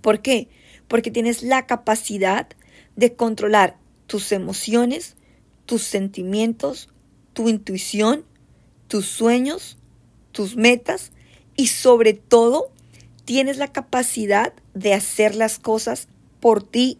¿Por 0.00 0.20
qué? 0.20 0.48
Porque 0.88 1.10
tienes 1.10 1.42
la 1.42 1.66
capacidad 1.66 2.48
de 2.96 3.14
controlar 3.14 3.76
tus 4.06 4.32
emociones, 4.32 5.16
tus 5.64 5.82
sentimientos, 5.82 6.88
tu 7.32 7.48
intuición, 7.48 8.24
tus 8.88 9.06
sueños, 9.06 9.78
tus 10.32 10.56
metas 10.56 11.12
y 11.56 11.68
sobre 11.68 12.12
todo 12.14 12.70
tienes 13.24 13.56
la 13.56 13.68
capacidad 13.68 14.52
de 14.74 14.94
hacer 14.94 15.34
las 15.34 15.58
cosas 15.58 16.08
por 16.40 16.62
ti, 16.62 16.98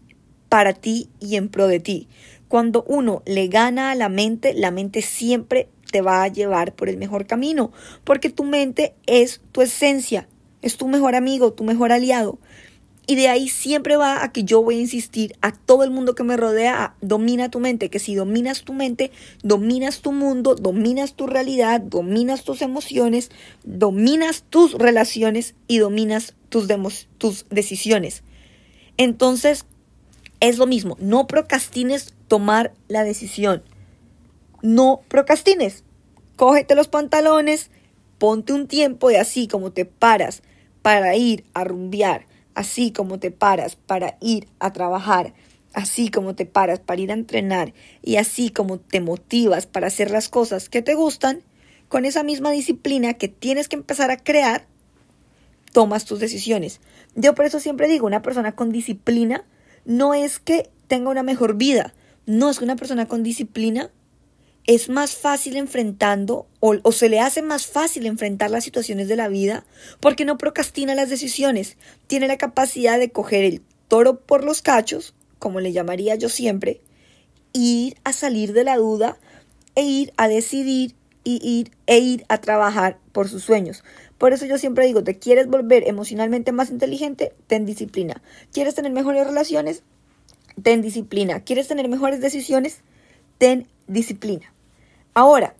para 0.48 0.72
ti 0.72 1.10
y 1.20 1.36
en 1.36 1.48
pro 1.48 1.66
de 1.66 1.80
ti. 1.80 2.08
Cuando 2.52 2.84
uno 2.86 3.22
le 3.24 3.48
gana 3.48 3.92
a 3.92 3.94
la 3.94 4.10
mente, 4.10 4.52
la 4.52 4.70
mente 4.70 5.00
siempre 5.00 5.70
te 5.90 6.02
va 6.02 6.22
a 6.22 6.28
llevar 6.28 6.74
por 6.74 6.90
el 6.90 6.98
mejor 6.98 7.26
camino, 7.26 7.72
porque 8.04 8.28
tu 8.28 8.44
mente 8.44 8.92
es 9.06 9.40
tu 9.52 9.62
esencia, 9.62 10.28
es 10.60 10.76
tu 10.76 10.86
mejor 10.86 11.14
amigo, 11.14 11.54
tu 11.54 11.64
mejor 11.64 11.92
aliado. 11.92 12.38
Y 13.06 13.14
de 13.14 13.28
ahí 13.28 13.48
siempre 13.48 13.96
va 13.96 14.22
a 14.22 14.32
que 14.32 14.44
yo 14.44 14.62
voy 14.62 14.76
a 14.76 14.80
insistir 14.80 15.34
a 15.40 15.52
todo 15.52 15.82
el 15.82 15.90
mundo 15.90 16.14
que 16.14 16.24
me 16.24 16.36
rodea, 16.36 16.94
domina 17.00 17.50
tu 17.50 17.58
mente, 17.58 17.88
que 17.88 17.98
si 17.98 18.14
dominas 18.14 18.64
tu 18.64 18.74
mente, 18.74 19.12
dominas 19.42 20.02
tu 20.02 20.12
mundo, 20.12 20.54
dominas 20.54 21.14
tu 21.14 21.26
realidad, 21.26 21.80
dominas 21.80 22.44
tus 22.44 22.60
emociones, 22.60 23.30
dominas 23.64 24.44
tus 24.50 24.74
relaciones 24.74 25.54
y 25.68 25.78
dominas 25.78 26.34
tus, 26.50 26.68
tus 27.16 27.46
decisiones. 27.48 28.24
Entonces, 28.98 29.64
es 30.42 30.58
lo 30.58 30.66
mismo, 30.66 30.96
no 30.98 31.28
procrastines 31.28 32.14
tomar 32.26 32.74
la 32.88 33.04
decisión. 33.04 33.62
No 34.60 35.02
procrastines. 35.06 35.84
Cógete 36.34 36.74
los 36.74 36.88
pantalones, 36.88 37.70
ponte 38.18 38.52
un 38.52 38.66
tiempo 38.66 39.08
de 39.08 39.18
así 39.18 39.46
como 39.46 39.70
te 39.70 39.84
paras 39.84 40.42
para 40.82 41.14
ir 41.14 41.44
a 41.54 41.62
rumbear, 41.62 42.26
así 42.56 42.90
como 42.90 43.20
te 43.20 43.30
paras 43.30 43.76
para 43.76 44.16
ir 44.20 44.48
a 44.58 44.72
trabajar, 44.72 45.32
así 45.74 46.10
como 46.10 46.34
te 46.34 46.44
paras 46.44 46.80
para 46.80 47.00
ir 47.00 47.12
a 47.12 47.14
entrenar 47.14 47.72
y 48.02 48.16
así 48.16 48.50
como 48.50 48.80
te 48.80 49.00
motivas 49.00 49.66
para 49.66 49.86
hacer 49.86 50.10
las 50.10 50.28
cosas 50.28 50.68
que 50.68 50.82
te 50.82 50.94
gustan, 50.94 51.42
con 51.88 52.04
esa 52.04 52.24
misma 52.24 52.50
disciplina 52.50 53.14
que 53.14 53.28
tienes 53.28 53.68
que 53.68 53.76
empezar 53.76 54.10
a 54.10 54.16
crear, 54.16 54.66
tomas 55.72 56.04
tus 56.04 56.18
decisiones. 56.18 56.80
Yo 57.14 57.36
por 57.36 57.44
eso 57.44 57.60
siempre 57.60 57.86
digo, 57.86 58.06
una 58.06 58.22
persona 58.22 58.56
con 58.56 58.72
disciplina 58.72 59.44
no 59.84 60.14
es 60.14 60.38
que 60.38 60.70
tenga 60.86 61.10
una 61.10 61.22
mejor 61.22 61.56
vida, 61.56 61.94
no 62.26 62.50
es 62.50 62.58
que 62.58 62.64
una 62.64 62.76
persona 62.76 63.06
con 63.06 63.22
disciplina 63.22 63.90
es 64.66 64.88
más 64.88 65.14
fácil 65.14 65.56
enfrentando 65.56 66.46
o, 66.60 66.92
se 66.92 67.08
le 67.08 67.20
hace 67.20 67.42
más 67.42 67.66
fácil 67.66 68.06
enfrentar 68.06 68.50
las 68.50 68.64
situaciones 68.64 69.08
de 69.08 69.16
la 69.16 69.28
vida 69.28 69.64
porque 70.00 70.24
no 70.24 70.38
procrastina 70.38 70.94
las 70.94 71.10
decisiones, 71.10 71.76
tiene 72.06 72.28
la 72.28 72.38
capacidad 72.38 72.98
de 72.98 73.10
coger 73.10 73.44
el 73.44 73.62
toro 73.88 74.20
por 74.20 74.44
los 74.44 74.62
cachos, 74.62 75.14
como 75.38 75.60
le 75.60 75.72
llamaría 75.72 76.14
yo 76.14 76.28
siempre, 76.28 76.80
ir 77.52 77.96
a 78.04 78.12
salir 78.12 78.52
de 78.52 78.64
la 78.64 78.76
duda 78.76 79.18
e 79.74 79.82
ir 79.82 80.12
a 80.16 80.28
decidir 80.28 80.94
y 81.24 81.40
ir, 81.44 81.72
e 81.86 81.98
ir 81.98 82.24
a 82.28 82.38
trabajar 82.40 82.98
por 83.12 83.28
sus 83.28 83.42
sueños. 83.44 83.84
Por 84.22 84.32
eso 84.32 84.46
yo 84.46 84.56
siempre 84.56 84.86
digo, 84.86 85.02
¿te 85.02 85.18
quieres 85.18 85.48
volver 85.48 85.82
emocionalmente 85.88 86.52
más 86.52 86.70
inteligente? 86.70 87.34
Ten 87.48 87.66
disciplina. 87.66 88.22
¿Quieres 88.52 88.76
tener 88.76 88.92
mejores 88.92 89.26
relaciones? 89.26 89.82
Ten 90.62 90.80
disciplina. 90.80 91.40
¿Quieres 91.40 91.66
tener 91.66 91.88
mejores 91.88 92.20
decisiones? 92.20 92.82
Ten 93.38 93.66
disciplina. 93.88 94.52
Ahora, 95.12 95.56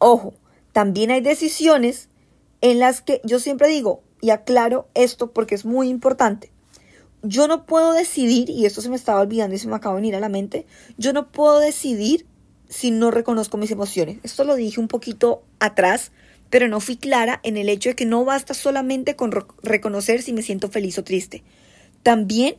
ojo, 0.00 0.34
también 0.72 1.12
hay 1.12 1.20
decisiones 1.20 2.08
en 2.60 2.80
las 2.80 3.02
que 3.02 3.20
yo 3.22 3.38
siempre 3.38 3.68
digo, 3.68 4.02
y 4.20 4.30
aclaro 4.30 4.88
esto 4.94 5.30
porque 5.30 5.54
es 5.54 5.64
muy 5.64 5.88
importante, 5.88 6.50
yo 7.22 7.46
no 7.46 7.66
puedo 7.66 7.92
decidir, 7.92 8.50
y 8.50 8.66
esto 8.66 8.80
se 8.80 8.90
me 8.90 8.96
estaba 8.96 9.20
olvidando 9.20 9.54
y 9.54 9.58
se 9.58 9.68
me 9.68 9.76
acaba 9.76 9.94
de 9.94 10.00
venir 10.00 10.16
a 10.16 10.20
la 10.20 10.28
mente, 10.28 10.66
yo 10.98 11.12
no 11.12 11.30
puedo 11.30 11.60
decidir 11.60 12.26
si 12.68 12.90
no 12.90 13.12
reconozco 13.12 13.58
mis 13.58 13.70
emociones. 13.70 14.18
Esto 14.24 14.42
lo 14.42 14.56
dije 14.56 14.80
un 14.80 14.88
poquito 14.88 15.44
atrás, 15.60 16.10
pero 16.50 16.68
no 16.68 16.80
fui 16.80 16.96
clara 16.96 17.40
en 17.42 17.56
el 17.56 17.68
hecho 17.68 17.90
de 17.90 17.94
que 17.96 18.06
no 18.06 18.24
basta 18.24 18.54
solamente 18.54 19.16
con 19.16 19.32
reconocer 19.62 20.22
si 20.22 20.32
me 20.32 20.42
siento 20.42 20.70
feliz 20.70 20.98
o 20.98 21.04
triste. 21.04 21.42
También 22.02 22.56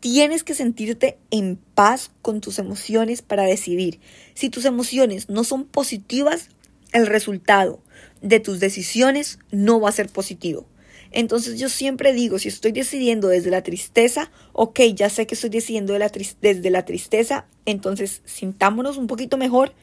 tienes 0.00 0.42
que 0.42 0.54
sentirte 0.54 1.18
en 1.30 1.56
paz 1.74 2.10
con 2.22 2.40
tus 2.40 2.58
emociones 2.58 3.22
para 3.22 3.44
decidir. 3.44 4.00
Si 4.34 4.50
tus 4.50 4.64
emociones 4.64 5.28
no 5.28 5.44
son 5.44 5.64
positivas, 5.64 6.48
el 6.92 7.06
resultado 7.06 7.80
de 8.20 8.40
tus 8.40 8.60
decisiones 8.60 9.38
no 9.50 9.80
va 9.80 9.88
a 9.88 9.92
ser 9.92 10.08
positivo. 10.08 10.66
Entonces 11.12 11.60
yo 11.60 11.68
siempre 11.68 12.12
digo, 12.12 12.38
si 12.38 12.48
estoy 12.48 12.72
decidiendo 12.72 13.28
desde 13.28 13.50
la 13.50 13.62
tristeza, 13.62 14.30
ok, 14.52 14.80
ya 14.94 15.10
sé 15.10 15.26
que 15.26 15.34
estoy 15.34 15.50
decidiendo 15.50 15.92
desde 15.92 16.70
la 16.70 16.84
tristeza, 16.84 17.46
entonces 17.66 18.22
sintámonos 18.24 18.96
un 18.96 19.06
poquito 19.06 19.36
mejor 19.36 19.74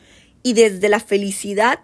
y 0.42 0.54
desde 0.54 0.90
la 0.90 1.00
felicidad 1.00 1.80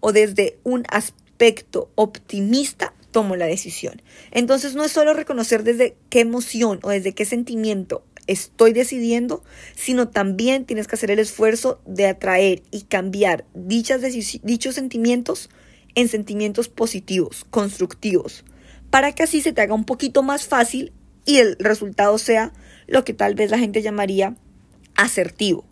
o 0.00 0.12
desde 0.12 0.58
un 0.64 0.84
aspecto 0.88 1.90
optimista 1.94 2.94
tomo 3.10 3.36
la 3.36 3.46
decisión. 3.46 4.02
Entonces 4.30 4.74
no 4.74 4.84
es 4.84 4.92
solo 4.92 5.14
reconocer 5.14 5.64
desde 5.64 5.96
qué 6.10 6.20
emoción 6.20 6.78
o 6.82 6.90
desde 6.90 7.12
qué 7.12 7.24
sentimiento 7.24 8.04
estoy 8.26 8.72
decidiendo, 8.72 9.42
sino 9.74 10.08
también 10.08 10.64
tienes 10.64 10.86
que 10.86 10.94
hacer 10.94 11.10
el 11.10 11.18
esfuerzo 11.18 11.80
de 11.86 12.06
atraer 12.06 12.62
y 12.70 12.82
cambiar 12.82 13.44
dichas 13.54 14.02
dichos 14.42 14.74
sentimientos 14.74 15.50
en 15.96 16.08
sentimientos 16.08 16.68
positivos, 16.68 17.44
constructivos 17.50 18.44
para 18.90 19.12
que 19.12 19.22
así 19.22 19.40
se 19.40 19.52
te 19.52 19.62
haga 19.62 19.74
un 19.74 19.84
poquito 19.84 20.22
más 20.22 20.46
fácil 20.46 20.92
y 21.24 21.36
el 21.36 21.56
resultado 21.58 22.18
sea 22.18 22.52
lo 22.86 23.04
que 23.04 23.14
tal 23.14 23.34
vez 23.34 23.50
la 23.50 23.58
gente 23.58 23.82
llamaría 23.82 24.36
asertivo. 24.96 25.64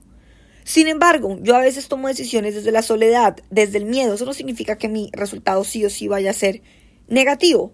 Sin 0.68 0.86
embargo, 0.86 1.38
yo 1.40 1.56
a 1.56 1.62
veces 1.62 1.88
tomo 1.88 2.08
decisiones 2.08 2.54
desde 2.54 2.72
la 2.72 2.82
soledad, 2.82 3.38
desde 3.48 3.78
el 3.78 3.86
miedo. 3.86 4.12
Eso 4.12 4.26
no 4.26 4.34
significa 4.34 4.76
que 4.76 4.90
mi 4.90 5.08
resultado 5.14 5.64
sí 5.64 5.82
o 5.86 5.88
sí 5.88 6.08
vaya 6.08 6.28
a 6.28 6.34
ser 6.34 6.60
negativo. 7.08 7.72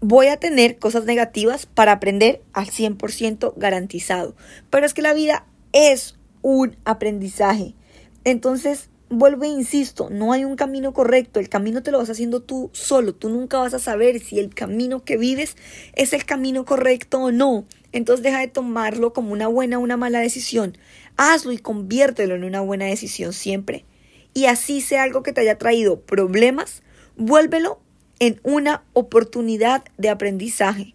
Voy 0.00 0.26
a 0.26 0.36
tener 0.36 0.80
cosas 0.80 1.04
negativas 1.04 1.66
para 1.66 1.92
aprender 1.92 2.42
al 2.52 2.66
100% 2.66 3.52
garantizado. 3.56 4.34
Pero 4.70 4.86
es 4.86 4.92
que 4.92 5.02
la 5.02 5.14
vida 5.14 5.46
es 5.72 6.16
un 6.42 6.74
aprendizaje. 6.84 7.76
Entonces, 8.24 8.90
vuelvo 9.08 9.44
e 9.44 9.48
insisto, 9.48 10.08
no 10.10 10.32
hay 10.32 10.44
un 10.44 10.56
camino 10.56 10.92
correcto, 10.92 11.38
el 11.38 11.48
camino 11.48 11.82
te 11.84 11.92
lo 11.92 11.98
vas 11.98 12.10
haciendo 12.10 12.40
tú 12.40 12.70
solo, 12.72 13.14
tú 13.14 13.28
nunca 13.28 13.58
vas 13.58 13.74
a 13.74 13.78
saber 13.78 14.18
si 14.20 14.40
el 14.40 14.54
camino 14.54 15.04
que 15.04 15.16
vives 15.16 15.56
es 15.94 16.12
el 16.12 16.24
camino 16.24 16.64
correcto 16.64 17.20
o 17.20 17.30
no. 17.30 17.64
Entonces 17.92 18.22
deja 18.22 18.38
de 18.38 18.46
tomarlo 18.46 19.12
como 19.12 19.32
una 19.32 19.48
buena 19.48 19.78
o 19.78 19.82
una 19.82 19.96
mala 19.96 20.20
decisión, 20.20 20.78
hazlo 21.20 21.52
y 21.52 21.58
conviértelo 21.58 22.34
en 22.34 22.44
una 22.44 22.62
buena 22.62 22.86
decisión 22.86 23.34
siempre. 23.34 23.84
Y 24.32 24.46
así 24.46 24.80
sea 24.80 25.02
algo 25.02 25.22
que 25.22 25.34
te 25.34 25.42
haya 25.42 25.58
traído 25.58 26.00
problemas, 26.00 26.82
vuélvelo 27.16 27.78
en 28.20 28.40
una 28.42 28.84
oportunidad 28.94 29.84
de 29.98 30.08
aprendizaje. 30.08 30.94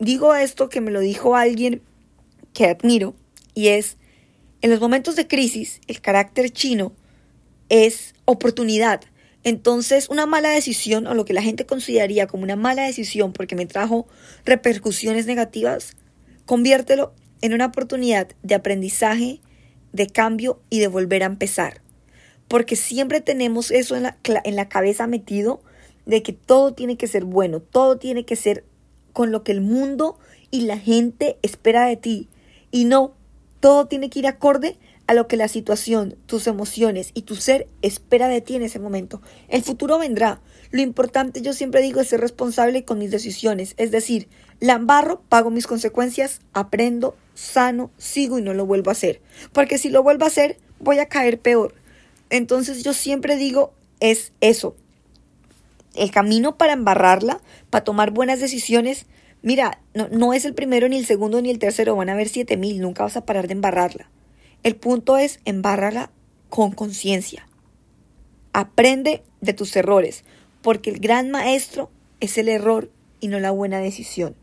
Digo 0.00 0.34
esto 0.34 0.68
que 0.68 0.80
me 0.80 0.90
lo 0.90 0.98
dijo 0.98 1.36
alguien 1.36 1.82
que 2.52 2.66
admiro 2.66 3.14
y 3.54 3.68
es, 3.68 3.96
en 4.60 4.70
los 4.70 4.80
momentos 4.80 5.14
de 5.14 5.28
crisis, 5.28 5.80
el 5.86 6.00
carácter 6.00 6.50
chino 6.50 6.92
es 7.68 8.14
oportunidad. 8.24 9.02
Entonces, 9.44 10.08
una 10.08 10.26
mala 10.26 10.50
decisión 10.50 11.06
o 11.06 11.14
lo 11.14 11.24
que 11.24 11.32
la 11.32 11.42
gente 11.42 11.64
consideraría 11.64 12.26
como 12.26 12.42
una 12.42 12.56
mala 12.56 12.84
decisión 12.84 13.32
porque 13.32 13.54
me 13.54 13.66
trajo 13.66 14.08
repercusiones 14.44 15.26
negativas, 15.26 15.96
conviértelo 16.44 17.12
en 17.42 17.52
una 17.52 17.66
oportunidad 17.66 18.28
de 18.42 18.54
aprendizaje, 18.54 19.40
de 19.92 20.06
cambio 20.06 20.60
y 20.70 20.78
de 20.78 20.88
volver 20.88 21.22
a 21.22 21.26
empezar. 21.26 21.82
Porque 22.48 22.76
siempre 22.76 23.20
tenemos 23.20 23.70
eso 23.70 23.94
en 23.96 24.04
la, 24.04 24.16
en 24.22 24.56
la 24.56 24.68
cabeza 24.68 25.06
metido 25.06 25.62
de 26.06 26.22
que 26.22 26.32
todo 26.32 26.72
tiene 26.72 26.96
que 26.96 27.06
ser 27.06 27.24
bueno, 27.24 27.60
todo 27.60 27.98
tiene 27.98 28.24
que 28.24 28.36
ser 28.36 28.64
con 29.12 29.30
lo 29.30 29.44
que 29.44 29.52
el 29.52 29.60
mundo 29.60 30.18
y 30.50 30.62
la 30.62 30.78
gente 30.78 31.38
espera 31.42 31.84
de 31.86 31.96
ti. 31.96 32.28
Y 32.70 32.86
no, 32.86 33.14
todo 33.60 33.86
tiene 33.86 34.10
que 34.10 34.20
ir 34.20 34.26
acorde 34.26 34.78
a 35.06 35.14
lo 35.14 35.28
que 35.28 35.36
la 35.36 35.48
situación, 35.48 36.16
tus 36.26 36.46
emociones 36.46 37.10
y 37.14 37.22
tu 37.22 37.36
ser 37.36 37.68
espera 37.82 38.28
de 38.28 38.40
ti 38.40 38.56
en 38.56 38.62
ese 38.62 38.78
momento. 38.78 39.20
El 39.48 39.62
futuro 39.62 39.98
vendrá. 39.98 40.40
Lo 40.72 40.80
importante, 40.80 41.42
yo 41.42 41.52
siempre 41.52 41.82
digo, 41.82 42.00
es 42.00 42.08
ser 42.08 42.20
responsable 42.20 42.84
con 42.84 42.98
mis 42.98 43.10
decisiones. 43.10 43.74
Es 43.76 43.90
decir, 43.90 44.28
la 44.58 44.72
embarro, 44.72 45.20
pago 45.28 45.50
mis 45.50 45.66
consecuencias, 45.66 46.40
aprendo, 46.54 47.14
sano, 47.34 47.90
sigo 47.98 48.38
y 48.38 48.42
no 48.42 48.54
lo 48.54 48.64
vuelvo 48.64 48.90
a 48.90 48.92
hacer. 48.92 49.20
Porque 49.52 49.76
si 49.76 49.90
lo 49.90 50.02
vuelvo 50.02 50.24
a 50.24 50.28
hacer, 50.28 50.58
voy 50.80 50.98
a 50.98 51.06
caer 51.06 51.38
peor. 51.38 51.74
Entonces 52.30 52.82
yo 52.82 52.94
siempre 52.94 53.36
digo, 53.36 53.74
es 54.00 54.32
eso. 54.40 54.74
El 55.94 56.10
camino 56.10 56.56
para 56.56 56.72
embarrarla, 56.72 57.42
para 57.68 57.84
tomar 57.84 58.10
buenas 58.10 58.40
decisiones, 58.40 59.04
mira, 59.42 59.80
no, 59.92 60.32
es 60.32 60.46
el 60.46 60.54
primero, 60.54 60.88
ni 60.88 60.96
el 60.96 61.04
segundo, 61.04 61.42
ni 61.42 61.50
el 61.50 61.58
tercero, 61.58 61.96
van 61.96 62.08
a 62.08 62.12
haber 62.12 62.30
siete 62.30 62.56
mil, 62.56 62.80
nunca 62.80 63.02
vas 63.02 63.18
a 63.18 63.26
parar 63.26 63.46
de 63.46 63.52
embarrarla. 63.52 64.10
El 64.62 64.76
punto 64.76 65.18
es 65.18 65.40
embárrala 65.44 66.10
con 66.48 66.72
conciencia. 66.72 67.46
Aprende 68.54 69.22
de 69.42 69.52
tus 69.52 69.76
errores, 69.76 70.24
porque 70.62 70.90
el 70.90 71.00
gran 71.00 71.30
maestro 71.30 71.90
es 72.20 72.38
el 72.38 72.48
error 72.48 72.90
y 73.20 73.28
no 73.28 73.40
la 73.40 73.50
buena 73.50 73.78
decisión. 73.80 74.34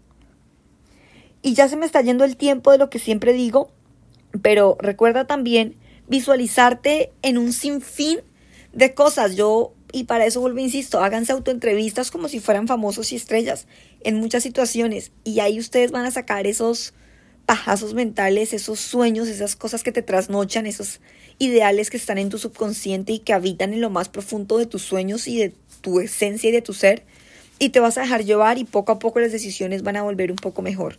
Y 1.42 1.54
ya 1.54 1.68
se 1.70 1.78
me 1.78 1.86
está 1.86 2.02
yendo 2.02 2.26
el 2.26 2.36
tiempo 2.36 2.72
de 2.72 2.78
lo 2.78 2.90
que 2.90 3.00
siempre 3.00 3.34
digo, 3.34 3.72
pero 4.42 4.78
recuerda 4.80 5.26
también 5.26 5.76
visualizarte 6.08 7.12
en 7.22 7.38
un 7.38 7.54
sinfín 7.54 8.20
de 8.74 8.94
cosas. 8.94 9.36
Yo, 9.36 9.74
y 9.92 10.04
para 10.04 10.26
eso 10.26 10.42
vuelvo, 10.42 10.60
insisto, 10.60 11.02
háganse 11.02 11.32
autoentrevistas 11.32 12.12
como 12.12 12.28
si 12.28 12.40
fueran 12.40 12.68
famosos 12.68 13.12
y 13.12 13.16
estrellas 13.16 13.68
en 14.02 14.20
muchas 14.20 14.44
situaciones. 14.44 15.12
Y 15.24 15.40
ahí 15.40 15.60
ustedes 15.60 15.92
van 15.92 16.06
a 16.06 16.12
sacar 16.12 16.46
esos 16.46 16.94
pajazos 17.46 17.94
mentales, 17.94 18.54
esos 18.54 18.80
sueños, 18.80 19.28
esas 19.28 19.56
cosas 19.56 19.82
que 19.82 19.92
te 19.92 20.04
trasnochan, 20.04 20.68
esos 20.68 21.00
ideales 21.40 21.90
que 21.90 21.98
están 21.98 22.18
en 22.18 22.30
tu 22.30 22.38
subconsciente 22.38 23.14
y 23.14 23.20
que 23.20 23.34
habitan 23.34 23.74
en 23.74 23.82
lo 23.82 23.90
más 23.90 24.10
profundo 24.10 24.58
de 24.58 24.68
tus 24.68 24.84
sueños 24.84 25.28
y 25.28 25.38
de 25.38 25.54
tu 25.82 26.00
esencia 26.00 26.50
y 26.50 26.54
de 26.54 26.62
tu 26.62 26.74
ser. 26.74 27.04
Y 27.58 27.70
te 27.70 27.80
vas 27.80 27.98
a 27.98 28.02
dejar 28.02 28.24
llevar 28.24 28.58
y 28.58 28.64
poco 28.64 28.92
a 28.92 29.00
poco 29.00 29.20
las 29.20 29.32
decisiones 29.32 29.84
van 29.84 29.98
a 29.98 30.04
volver 30.04 30.32
un 30.32 30.38
poco 30.38 30.62
mejor. 30.62 30.98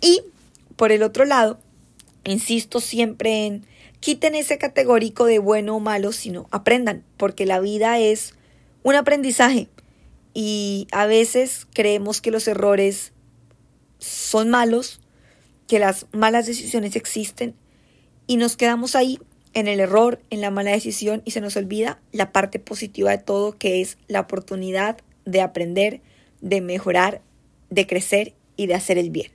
Y 0.00 0.22
por 0.76 0.92
el 0.92 1.02
otro 1.02 1.24
lado, 1.24 1.58
insisto 2.24 2.80
siempre 2.80 3.46
en 3.46 3.66
quiten 4.00 4.34
ese 4.34 4.58
categórico 4.58 5.24
de 5.26 5.38
bueno 5.38 5.76
o 5.76 5.80
malo, 5.80 6.12
sino 6.12 6.46
aprendan, 6.50 7.02
porque 7.16 7.46
la 7.46 7.60
vida 7.60 7.98
es 7.98 8.34
un 8.82 8.94
aprendizaje. 8.94 9.68
Y 10.34 10.86
a 10.92 11.06
veces 11.06 11.66
creemos 11.72 12.20
que 12.20 12.30
los 12.30 12.46
errores 12.46 13.12
son 13.98 14.50
malos 14.50 15.00
que 15.66 15.78
las 15.78 16.06
malas 16.12 16.46
decisiones 16.46 16.96
existen 16.96 17.54
y 18.26 18.36
nos 18.36 18.56
quedamos 18.56 18.94
ahí 18.94 19.18
en 19.56 19.68
el 19.68 19.80
error, 19.80 20.20
en 20.28 20.42
la 20.42 20.50
mala 20.50 20.72
decisión 20.72 21.22
y 21.24 21.30
se 21.30 21.40
nos 21.40 21.56
olvida 21.56 21.98
la 22.12 22.30
parte 22.30 22.58
positiva 22.58 23.10
de 23.10 23.16
todo 23.16 23.56
que 23.56 23.80
es 23.80 23.96
la 24.06 24.20
oportunidad 24.20 24.98
de 25.24 25.40
aprender, 25.40 26.02
de 26.42 26.60
mejorar, 26.60 27.22
de 27.70 27.86
crecer 27.86 28.34
y 28.58 28.66
de 28.66 28.74
hacer 28.74 28.98
el 28.98 29.08
bien. 29.08 29.32